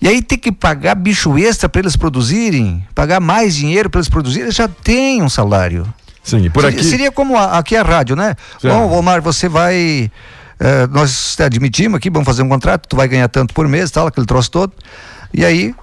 E 0.02 0.08
aí 0.08 0.20
tem 0.20 0.36
que 0.36 0.52
pagar 0.52 0.94
bicho 0.94 1.38
extra 1.38 1.68
para 1.68 1.80
eles 1.80 1.96
produzirem, 1.96 2.84
pagar 2.94 3.20
mais 3.20 3.54
dinheiro 3.54 3.88
para 3.88 4.00
eles 4.00 4.08
produzirem, 4.08 4.46
eles 4.46 4.54
já 4.54 4.68
têm 4.68 5.22
um 5.22 5.28
salário. 5.28 5.86
Sim, 6.22 6.50
por 6.50 6.66
aqui. 6.66 6.84
Seria 6.84 7.10
como 7.10 7.36
a, 7.36 7.58
aqui 7.58 7.74
a 7.76 7.82
rádio, 7.82 8.14
né? 8.14 8.36
Certo. 8.60 8.74
Bom, 8.74 8.98
Omar, 8.98 9.22
você 9.22 9.48
vai. 9.48 10.10
Eh, 10.60 10.86
nós 10.88 11.36
admitimos 11.40 11.96
aqui, 11.96 12.10
vamos 12.10 12.26
fazer 12.26 12.42
um 12.42 12.48
contrato, 12.48 12.86
tu 12.86 12.96
vai 12.96 13.08
ganhar 13.08 13.28
tanto 13.28 13.54
por 13.54 13.66
mês, 13.66 13.90
tal, 13.90 14.06
aquele 14.06 14.26
troço 14.26 14.50
todo. 14.50 14.72
E 15.32 15.44
aí 15.44 15.74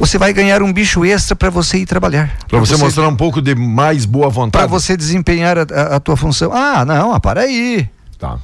você 0.00 0.16
vai 0.16 0.32
ganhar 0.32 0.62
um 0.62 0.72
bicho 0.72 1.04
extra 1.04 1.36
para 1.36 1.50
você 1.50 1.76
ir 1.76 1.86
trabalhar. 1.86 2.34
Para 2.48 2.58
você, 2.58 2.74
você, 2.74 2.82
mostrar 2.82 3.06
um 3.06 3.14
pouco 3.14 3.42
de 3.42 3.54
mais 3.54 4.06
boa 4.06 4.30
vontade. 4.30 4.62
Para 4.62 4.66
você 4.66 4.96
desempenhar 4.96 5.58
a, 5.58 5.62
a, 5.62 5.96
a, 5.96 6.00
tua 6.00 6.16
função. 6.16 6.50
Ah, 6.54 6.86
não, 6.86 7.12
ah, 7.12 7.20
para 7.20 7.42
aí. 7.42 7.86
Tá. 8.18 8.38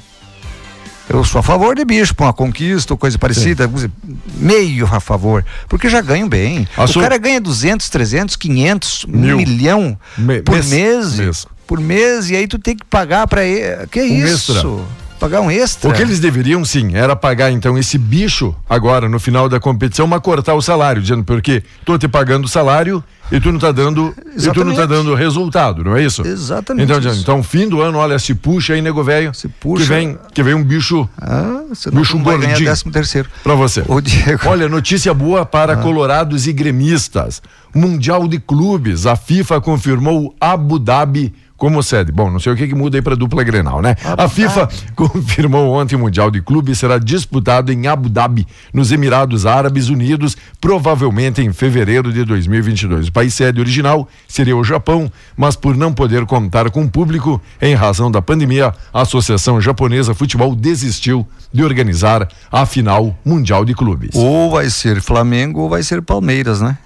Eu 1.09 1.25
sou 1.25 1.38
a 1.38 1.42
favor 1.42 1.75
de 1.75 1.85
bicho, 1.85 2.14
uma 2.19 2.33
conquista 2.33 2.92
ou 2.92 2.99
coisa 2.99 3.19
parecida, 3.19 3.71
Sim. 3.75 3.90
meio 4.35 4.87
a 4.92 5.01
favor, 5.01 5.45
porque 5.66 5.88
já 5.88 6.03
ganham 6.03 6.29
bem. 6.29 6.69
A 6.77 6.85
o 6.85 6.88
sua... 6.88 7.03
cara 7.03 7.16
ganha 7.16 7.40
200, 7.40 7.88
300, 7.88 8.37
500, 8.37 9.07
Mil. 9.09 9.37
um 9.37 9.38
milhão 9.38 9.99
Me... 10.19 10.42
por 10.42 10.62
mês, 10.64 11.14
mês, 11.14 11.47
por 11.66 11.81
mês, 11.81 12.29
e 12.29 12.37
aí 12.37 12.47
tu 12.47 12.59
tem 12.59 12.77
que 12.77 12.85
pagar 12.85 13.27
para 13.29 13.45
ele. 13.45 13.87
Que 13.87 14.03
um 14.03 14.27
isso? 14.27 14.53
Extra 14.53 15.06
pagar 15.16 15.40
um 15.40 15.50
extra. 15.50 15.90
O 15.90 15.92
que 15.92 16.02
eles 16.02 16.20
deveriam 16.20 16.64
sim 16.64 16.94
era 16.94 17.16
pagar 17.16 17.50
então 17.50 17.76
esse 17.76 17.98
bicho 17.98 18.55
agora 18.68 19.09
no 19.09 19.18
final 19.18 19.48
da 19.48 19.59
competição, 19.59 20.07
mas 20.07 20.20
cortar 20.20 20.55
o 20.55 20.62
salário, 20.62 21.02
dizendo 21.02 21.24
porque 21.24 21.62
tô 21.85 21.98
te 21.98 22.07
pagando 22.07 22.44
o 22.44 22.48
salário 22.48 23.02
e 23.31 23.40
tu 23.40 23.50
não 23.50 23.59
tá 23.59 23.72
dando 23.72 24.14
Exatamente. 24.18 24.46
e 24.46 24.52
tu 24.52 24.64
não 24.64 24.74
tá 24.74 24.87
dando 24.87 25.14
resultado, 25.14 25.83
não 25.83 25.96
é 25.96 26.05
isso? 26.05 26.24
Exatamente. 26.24 26.85
Então, 26.85 26.98
isso. 26.98 27.20
então 27.20 27.42
fim 27.42 27.68
do 27.68 27.81
ano, 27.81 27.98
olha, 27.98 28.18
se 28.18 28.35
puxa 28.35 28.74
aí, 28.74 28.83
nego 28.83 29.02
velho. 29.02 29.35
Se 29.35 29.48
puxa. 29.48 29.83
Que 29.83 29.88
vem, 29.88 30.18
que 30.33 30.42
vem 30.42 30.55
um 30.55 30.62
bicho. 30.62 31.09
Ah, 31.20 31.62
você 31.68 31.90
não 31.90 32.02
bicho 32.02 32.18
vai 32.22 32.38
ganhar 32.38 32.59
décimo 32.59 32.92
terceiro. 32.92 33.29
Para 33.42 33.55
você. 33.55 33.83
Diego. 34.02 34.48
Olha, 34.48 34.68
notícia 34.68 35.12
boa 35.12 35.44
para 35.44 35.72
ah. 35.72 35.76
colorados 35.76 36.46
e 36.46 36.52
gremistas. 36.52 37.42
Mundial 37.74 38.26
de 38.29 38.38
Clubes, 38.38 39.07
a 39.07 39.16
FIFA 39.16 39.61
confirmou 39.61 40.35
Abu 40.40 40.79
Dhabi 40.79 41.35
como 41.57 41.83
sede. 41.83 42.12
Bom, 42.12 42.31
não 42.31 42.38
sei 42.38 42.53
o 42.53 42.57
que, 42.57 42.69
que 42.69 42.75
muda 42.75 42.99
aí 42.99 43.03
para 43.03 43.16
dupla 43.16 43.42
Grenal, 43.42 43.81
né? 43.81 43.97
A 44.05 44.29
FIFA 44.29 44.69
confirmou 44.95 45.73
ontem 45.73 45.97
o 45.97 45.99
Mundial 45.99 46.31
de 46.31 46.40
Clubes 46.40 46.79
será 46.79 46.99
disputado 46.99 47.73
em 47.73 47.87
Abu 47.87 48.09
Dhabi, 48.09 48.47
nos 48.73 48.92
Emirados 48.92 49.47
Árabes 49.47 49.88
Unidos, 49.88 50.37
provavelmente 50.61 51.40
em 51.40 51.53
fevereiro 51.53 52.12
de 52.12 52.25
2022. 52.25 53.09
O 53.09 53.12
país 53.12 53.35
sede 53.35 53.61
original 53.61 54.09
seria 54.29 54.57
o 54.57 54.64
Japão, 54.64 55.11
mas 55.37 55.57
por 55.57 55.77
não 55.77 55.92
poder 55.92 56.27
contar 56.27 56.71
com 56.71 56.87
público 56.88 57.40
em 57.61 57.75
razão 57.75 58.11
da 58.11 58.21
pandemia, 58.21 58.75
a 58.92 59.03
Associação 59.03 59.61
Japonesa 59.61 60.14
Futebol 60.14 60.55
desistiu 60.55 61.27
de 61.53 61.62
organizar 61.62 62.29
a 62.51 62.66
final 62.66 63.16
Mundial 63.25 63.64
de 63.64 63.75
Clubes. 63.75 64.11
Ou 64.14 64.51
vai 64.51 64.69
ser 64.69 65.01
Flamengo 65.01 65.61
ou 65.61 65.71
vai 65.71 65.83
ser 65.83 66.03
Palmeiras, 66.03 66.61
né? 66.61 66.77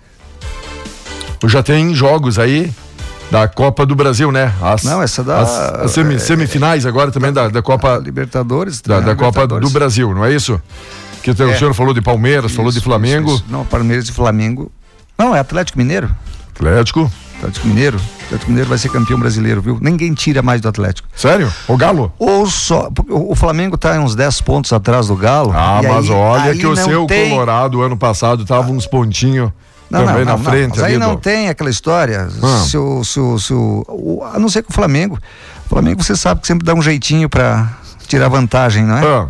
Já 1.47 1.63
tem 1.63 1.95
jogos 1.95 2.39
aí 2.39 2.71
da 3.31 3.47
Copa 3.47 3.87
do 3.87 3.95
Brasil, 3.95 4.33
né? 4.33 4.53
As, 4.61 4.83
Não, 4.83 5.03
essa 5.03 5.23
da. 5.23 5.40
As, 5.40 5.51
as 5.85 5.90
semi, 5.93 6.16
é, 6.16 6.19
semifinais 6.19 6.85
agora 6.85 7.11
também 7.11 7.33
da, 7.33 7.49
da 7.49 7.62
Copa. 7.62 7.97
Libertadores. 7.99 8.81
Da, 8.81 9.01
da 9.01 9.14
Copa 9.14 9.47
do 9.47 9.71
Brasil, 9.71 10.12
não 10.14 10.25
é 10.25 10.33
isso? 10.33 10.61
Que 11.23 11.31
o 11.31 11.51
é. 11.51 11.57
senhor 11.57 11.75
falou 11.75 11.93
de 11.93 12.01
Palmeiras, 12.01 12.47
isso, 12.47 12.57
falou 12.57 12.73
de 12.73 12.81
Flamengo. 12.81 13.29
Isso, 13.35 13.43
isso. 13.45 13.53
Não, 13.53 13.64
Palmeiras 13.64 14.09
e 14.09 14.12
Flamengo. 14.12 14.73
Não, 15.16 15.37
é 15.37 15.38
Atlético 15.38 15.79
Mineiro. 15.79 16.11
Atlético. 16.55 17.11
Atlético 17.37 17.69
Mineiro. 17.69 18.01
Atlético 18.25 18.51
Mineiro 18.51 18.69
vai 18.69 18.79
ser 18.79 18.88
campeão 18.90 19.19
brasileiro, 19.19 19.61
viu? 19.61 19.79
Ninguém 19.81 20.12
tira 20.14 20.43
mais 20.43 20.61
do 20.61 20.69
Atlético. 20.69 21.09
Sério? 21.14 21.53
O 21.69 21.77
Galo? 21.77 22.12
Ou 22.19 22.47
só. 22.47 22.90
O 23.09 23.35
Flamengo 23.35 23.75
está 23.77 23.99
uns 24.01 24.14
10 24.14 24.40
pontos 24.40 24.73
atrás 24.73 25.09
do 25.09 25.16
Galo. 25.16 25.53
Ah, 25.55 25.81
mas 25.83 26.07
aí, 26.07 26.11
olha 26.11 26.51
aí 26.53 26.59
que 26.59 26.66
o 26.66 26.77
seu 26.77 27.07
tem... 27.07 27.31
Colorado 27.31 27.83
ano 27.83 27.97
passado 27.97 28.45
tava 28.45 28.71
uns 28.73 28.87
pontinhos. 28.87 29.51
Não, 29.90 30.07
também 30.07 30.24
não, 30.24 30.37
na 30.37 30.38
não, 30.38 30.44
frente. 30.44 30.70
Mas 30.70 30.83
aí 30.83 30.96
não 30.96 31.16
do... 31.16 31.20
tem 31.20 31.48
aquela 31.48 31.68
história. 31.68 32.29
Ah. 32.42 32.64
Se 32.64 32.79
o, 32.79 33.05
se 33.05 33.18
o, 33.18 33.38
se 33.38 33.53
o, 33.53 34.22
a 34.33 34.38
não 34.38 34.48
ser 34.48 34.62
que 34.62 34.70
o 34.70 34.72
Flamengo. 34.72 35.18
O 35.66 35.68
Flamengo 35.68 36.03
você 36.03 36.16
sabe 36.16 36.40
que 36.40 36.46
sempre 36.46 36.64
dá 36.64 36.74
um 36.74 36.83
jeitinho 36.83 37.29
para 37.29 37.68
tirar 38.07 38.29
vantagem, 38.29 38.85
não 38.85 38.96
é? 38.96 39.05
Ah. 39.05 39.29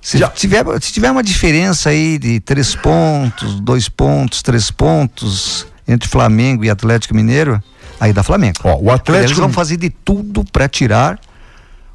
Se, 0.00 0.18
tiver, 0.34 0.64
se 0.80 0.92
tiver 0.92 1.10
uma 1.10 1.22
diferença 1.22 1.90
aí 1.90 2.18
de 2.18 2.40
três 2.40 2.74
pontos, 2.74 3.60
dois 3.60 3.88
pontos, 3.88 4.42
três 4.42 4.70
pontos 4.70 5.66
entre 5.86 6.08
Flamengo 6.08 6.64
e 6.64 6.70
Atlético 6.70 7.14
Mineiro, 7.14 7.62
aí 8.00 8.12
dá 8.12 8.22
Flamengo. 8.22 8.58
Ó, 8.64 8.76
o 8.80 8.90
Atlético. 8.90 9.28
Eles 9.28 9.38
vão 9.38 9.52
fazer 9.52 9.76
de 9.76 9.90
tudo 9.90 10.44
para 10.50 10.68
tirar 10.68 11.20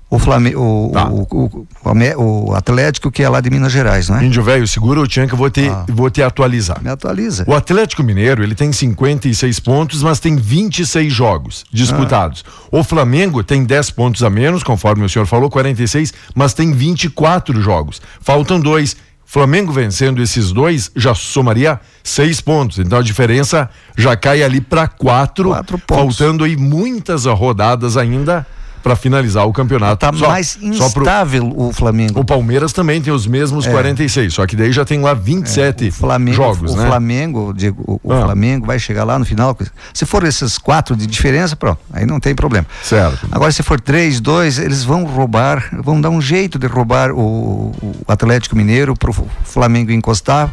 o, 0.10 0.18
Flamengo, 0.20 0.60
o, 0.62 0.92
Tá. 0.94 1.08
o, 1.10 1.28
o, 1.32 2.48
o 2.50 2.56
Atlético, 2.56 3.12
que 3.12 3.22
é 3.24 3.28
lá 3.30 3.42
de 3.42 3.50
Minas 3.50 3.72
Gerais, 3.72 4.08
não 4.10 4.18
é? 4.18 4.26
Índio 4.26 4.42
Velho, 4.42 4.68
segura 4.68 5.02
o 5.02 5.08
Tchan 5.08 5.28
que 5.28 5.34
eu 5.34 5.38
vou 5.38 5.50
te, 5.50 5.68
Ah. 5.68 5.86
vou 5.90 6.10
te 6.10 6.22
atualizar. 6.24 6.82
Me 6.82 6.90
atualiza. 6.90 7.44
O 7.48 7.54
Atlético 7.54 8.02
Mineiro, 8.04 8.42
ele 8.44 8.56
tem 8.56 8.72
56 8.72 9.60
pontos, 9.60 10.02
mas 10.04 10.20
tem 10.20 10.36
26 10.36 11.12
jogos 11.12 11.66
disputados. 11.72 12.44
O 12.72 12.84
Flamengo 12.84 13.44
tem 13.44 13.64
10 13.66 13.92
pontos 13.92 14.24
a 14.24 14.30
menos, 14.30 14.64
conforme 14.64 15.04
o 15.06 15.10
senhor 15.10 15.26
falou, 15.26 15.50
46, 15.50 16.14
mas 16.34 16.54
tem 16.54 16.72
24 16.72 17.62
jogos. 17.62 18.02
Faltam 18.22 18.60
dois. 18.60 18.96
Flamengo 19.30 19.74
vencendo 19.74 20.22
esses 20.24 20.54
dois 20.54 20.90
já 20.96 21.14
somaria 21.14 21.82
seis 22.02 22.40
pontos. 22.40 22.80
Então 22.80 22.98
a 22.98 23.02
diferença 23.02 23.70
já 23.98 24.16
cai 24.16 24.42
ali 24.42 24.62
para 24.62 24.88
quatro, 24.88 25.50
Quatro 25.50 25.78
pontos. 25.80 26.18
faltando 26.18 26.46
aí 26.46 26.56
muitas 26.56 27.26
rodadas 27.26 27.98
ainda 27.98 28.48
para 28.88 28.96
finalizar 28.96 29.46
o 29.46 29.52
campeonato. 29.52 29.98
Tá 29.98 30.14
Só- 30.18 30.30
mais 30.30 30.58
só 30.74 30.90
pro- 30.90 31.02
instável 31.04 31.52
o 31.56 31.74
Flamengo. 31.74 32.20
o 32.22 32.24
Palmeiras 32.24 32.72
também 32.72 33.02
tem 33.02 33.12
os 33.12 33.28
mesmos 33.28 33.68
46, 33.68 34.34
só 34.34 34.48
que 34.48 34.56
daí 34.56 34.72
já 34.72 34.86
tem 34.86 35.02
lá 35.02 35.14
27 35.14 35.88
É. 35.88 35.90
o 35.90 35.92
Flamengo, 35.92 36.38
jogos, 36.38 36.74
o 36.74 36.78
né? 36.78 36.88
Flamengo, 36.88 37.54
Diego, 37.54 37.84
o, 37.86 38.00
o 38.02 38.14
Ah. 38.14 38.22
Flamengo 38.22 38.66
vai 38.66 38.80
chegar 38.80 39.04
lá 39.04 39.20
no 39.20 39.26
final. 39.26 39.58
Se 39.94 40.06
for 40.06 40.24
esses 40.24 40.58
quatro 40.58 40.96
de 40.96 41.06
diferença, 41.06 41.54
pronto, 41.56 41.80
aí 41.92 42.06
não 42.06 42.18
tem 42.20 42.34
problema. 42.34 42.66
Certo. 42.82 43.28
Agora, 43.30 43.52
se 43.52 43.62
for 43.62 43.80
três, 43.82 44.22
dois, 44.22 44.58
eles 44.58 44.86
vão 44.86 45.04
roubar, 45.04 45.70
vão 45.84 46.00
dar 46.00 46.10
um 46.10 46.22
jeito 46.22 46.58
de 46.58 46.68
roubar 46.68 47.12
o, 47.12 47.74
o 47.82 47.96
Atlético 48.08 48.56
Mineiro 48.56 48.96
para 48.96 49.12
o 49.12 49.28
Flamengo 49.44 49.92
encostar, 49.92 50.50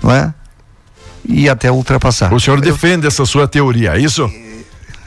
não 0.00 0.12
é? 0.12 0.32
E 1.28 1.48
até 1.48 1.70
ultrapassar. 1.70 2.32
O 2.32 2.38
senhor 2.38 2.60
defende 2.60 3.06
essa 3.08 3.26
sua 3.26 3.48
teoria, 3.48 3.96
é 3.96 4.00
isso? 4.00 4.30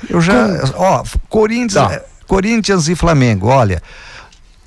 Eu 0.10 0.20
já, 0.20 0.48
ó, 0.76 1.02
Corinthians, 1.30 1.74
Tá. 1.90 2.02
Corinthians 2.28 2.88
e 2.88 2.96
Flamengo, 2.96 3.48
olha. 3.48 3.82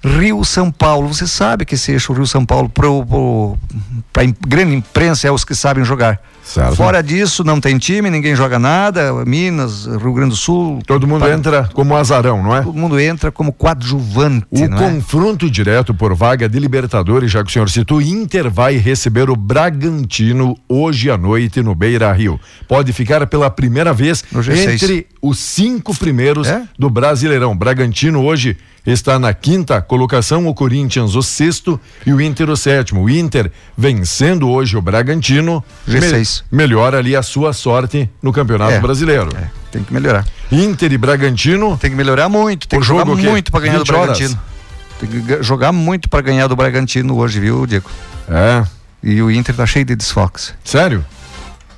Rio 0.04 0.44
São 0.44 0.70
Paulo, 0.70 1.12
você 1.12 1.26
sabe 1.26 1.64
que 1.64 1.74
esse 1.74 1.90
eixo 1.90 2.12
Rio 2.12 2.26
São 2.26 2.46
Paulo 2.46 2.68
para 2.68 4.22
a 4.22 4.34
grande 4.46 4.74
imprensa 4.74 5.26
é 5.26 5.32
os 5.32 5.44
que 5.44 5.54
sabem 5.54 5.84
jogar. 5.84 6.20
Certo. 6.46 6.76
Fora 6.76 7.02
disso, 7.02 7.42
não 7.42 7.60
tem 7.60 7.76
time, 7.76 8.08
ninguém 8.08 8.36
joga 8.36 8.56
nada. 8.56 9.12
Minas, 9.26 9.84
Rio 9.84 10.12
Grande 10.12 10.30
do 10.30 10.36
Sul. 10.36 10.78
Todo 10.86 11.04
mundo 11.06 11.22
para- 11.22 11.34
entra 11.34 11.68
como 11.74 11.96
azarão, 11.96 12.40
não 12.40 12.54
é? 12.56 12.62
Todo 12.62 12.78
mundo 12.78 13.00
entra 13.00 13.32
como 13.32 13.52
coadjuvante. 13.52 14.46
O 14.52 14.62
é? 14.64 14.68
confronto 14.68 15.50
direto 15.50 15.92
por 15.92 16.14
vaga 16.14 16.48
de 16.48 16.58
Libertadores, 16.60 17.32
já 17.32 17.42
que 17.42 17.50
o 17.50 17.52
senhor 17.52 17.68
citou, 17.68 18.00
Inter 18.00 18.48
vai 18.48 18.76
receber 18.76 19.28
o 19.28 19.34
Bragantino 19.36 20.56
hoje 20.68 21.10
à 21.10 21.18
noite 21.18 21.62
no 21.62 21.74
Beira 21.74 22.12
Rio. 22.12 22.38
Pode 22.68 22.92
ficar 22.92 23.26
pela 23.26 23.50
primeira 23.50 23.92
vez 23.92 24.22
No 24.30 24.40
G6. 24.40 24.74
entre 24.74 25.06
os 25.20 25.38
cinco 25.38 25.96
primeiros 25.98 26.46
É? 26.48 26.62
do 26.78 26.88
Brasileirão. 26.88 27.56
Bragantino 27.56 28.22
hoje 28.24 28.56
está 28.86 29.18
na 29.18 29.34
quinta 29.34 29.80
colocação, 29.82 30.46
o 30.46 30.54
Corinthians 30.54 31.14
o 31.14 31.22
sexto 31.22 31.80
e 32.06 32.12
o 32.12 32.20
Inter 32.20 32.48
o 32.50 32.56
sétimo. 32.56 33.02
O 33.04 33.10
Inter 33.10 33.50
vencendo 33.76 34.48
hoje 34.48 34.76
o 34.76 34.82
Bragantino 34.82 35.62
G6. 35.88 36.42
me- 36.50 36.58
melhora 36.58 36.98
ali 36.98 37.16
a 37.16 37.22
sua 37.22 37.52
sorte 37.52 38.08
no 38.22 38.32
Campeonato 38.32 38.72
É. 38.74 38.80
Brasileiro. 38.80 39.28
É, 39.36 39.50
tem 39.72 39.82
que 39.82 39.92
melhorar. 39.92 40.24
Inter 40.52 40.92
e 40.92 40.98
Bragantino 40.98 41.76
Tem 41.76 41.90
que 41.90 41.96
melhorar 41.96 42.28
muito, 42.28 42.68
tem 42.68 42.78
que 42.80 42.86
jogar 42.86 43.04
muito 43.04 43.50
para 43.50 43.60
ganhar 43.60 43.78
do 43.78 43.84
20 43.84 43.92
horas? 43.94 44.06
Bragantino. 44.18 44.40
Tem 45.00 45.08
que 45.08 45.20
ga- 45.20 45.42
jogar 45.42 45.72
muito 45.72 46.08
para 46.08 46.20
ganhar 46.22 46.46
do 46.46 46.56
Bragantino 46.56 47.16
hoje, 47.16 47.38
viu, 47.40 47.66
Diego? 47.66 47.90
É, 48.28 48.64
E 49.02 49.20
o 49.22 49.30
Inter 49.30 49.54
tá 49.54 49.66
cheio 49.66 49.84
de 49.84 49.94
desfoques. 49.94 50.54
sério? 50.64 51.04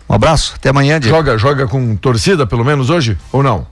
Um 0.09 0.15
abraço, 0.15 0.55
até 0.57 0.71
amanhã, 0.71 0.99
Diego. 0.99 1.15
Joga, 1.17 1.37
joga 1.37 1.67
com 1.67 1.95
torcida, 1.97 2.47
pelo 2.47 2.65
menos 2.65 2.89
hoje? 2.89 3.19
Ou 3.31 3.43
não? 3.43 3.67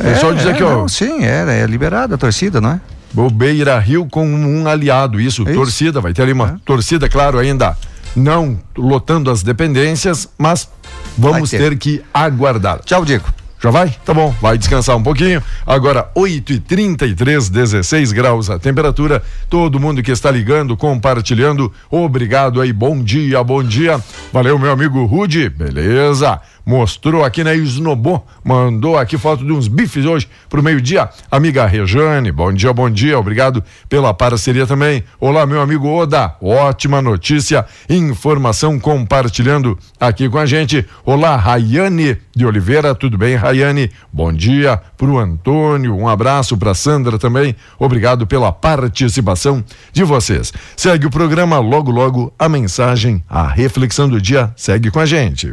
É, 0.00 0.14
só 0.16 0.32
dizer 0.32 0.50
é, 0.50 0.54
que, 0.54 0.62
ó, 0.62 0.78
não, 0.78 0.88
sim, 0.88 1.24
é, 1.24 1.62
é 1.62 1.66
liberada 1.66 2.14
a 2.14 2.18
torcida, 2.18 2.60
não 2.60 2.70
é? 2.70 2.80
o 3.14 3.28
Beira 3.28 3.78
Rio 3.78 4.06
com 4.06 4.26
um 4.26 4.66
aliado, 4.66 5.20
isso, 5.20 5.42
É 5.42 5.50
isso. 5.50 5.54
torcida, 5.54 6.00
vai 6.00 6.12
ter 6.12 6.22
ali 6.22 6.32
uma 6.32 6.60
torcida, 6.64 7.08
claro, 7.08 7.38
ainda 7.38 7.76
não 8.16 8.58
lotando 8.76 9.30
as 9.30 9.42
dependências, 9.42 10.28
mas 10.38 10.68
vamos 11.16 11.50
ter. 11.50 11.58
ter 11.58 11.76
que 11.76 12.02
aguardar. 12.12 12.80
Tchau, 12.80 13.04
Diego. 13.04 13.24
Já 13.62 13.70
vai? 13.70 13.94
Tá 14.04 14.12
bom, 14.12 14.34
vai 14.40 14.58
descansar 14.58 14.96
um 14.96 15.02
pouquinho. 15.02 15.40
Agora, 15.64 16.10
8 16.16 16.52
e 16.52 16.58
33 16.58 17.48
16 17.48 18.10
graus 18.10 18.50
a 18.50 18.58
temperatura. 18.58 19.22
Todo 19.48 19.78
mundo 19.78 20.02
que 20.02 20.10
está 20.10 20.32
ligando, 20.32 20.76
compartilhando, 20.76 21.72
obrigado 21.88 22.60
aí. 22.60 22.72
Bom 22.72 23.00
dia, 23.00 23.42
bom 23.44 23.62
dia. 23.62 24.00
Valeu, 24.32 24.58
meu 24.58 24.72
amigo 24.72 25.04
Rude. 25.04 25.48
Beleza. 25.48 26.40
Mostrou 26.64 27.24
aqui 27.24 27.42
na 27.42 27.54
Snobô, 27.54 28.22
mandou 28.44 28.96
aqui 28.96 29.18
foto 29.18 29.44
de 29.44 29.52
uns 29.52 29.66
bifes 29.66 30.04
hoje 30.04 30.28
pro 30.48 30.62
meio-dia. 30.62 31.08
Amiga 31.30 31.66
Rejane, 31.66 32.30
bom 32.30 32.52
dia, 32.52 32.72
bom 32.72 32.88
dia. 32.88 33.18
Obrigado 33.18 33.62
pela 33.88 34.14
parceria 34.14 34.66
também. 34.66 35.02
Olá, 35.18 35.44
meu 35.44 35.60
amigo 35.60 35.88
Oda. 35.88 36.36
Ótima 36.40 37.02
notícia, 37.02 37.66
informação 37.88 38.78
compartilhando 38.78 39.76
aqui 39.98 40.28
com 40.28 40.38
a 40.38 40.46
gente. 40.46 40.86
Olá, 41.04 41.36
Rayane 41.36 42.16
de 42.34 42.46
Oliveira, 42.46 42.94
tudo 42.94 43.18
bem, 43.18 43.34
Rayane? 43.34 43.90
Bom 44.12 44.32
dia 44.32 44.80
pro 44.96 45.18
Antônio, 45.18 45.96
um 45.96 46.08
abraço 46.08 46.56
pra 46.56 46.74
Sandra 46.74 47.18
também. 47.18 47.56
Obrigado 47.78 48.26
pela 48.26 48.52
participação 48.52 49.64
de 49.92 50.04
vocês. 50.04 50.52
Segue 50.76 51.06
o 51.06 51.10
programa 51.10 51.58
logo 51.58 51.90
logo 51.90 52.32
a 52.38 52.48
mensagem, 52.48 53.22
a 53.28 53.48
reflexão 53.48 54.08
do 54.08 54.20
dia 54.20 54.52
segue 54.56 54.90
com 54.90 55.00
a 55.00 55.06
gente. 55.06 55.50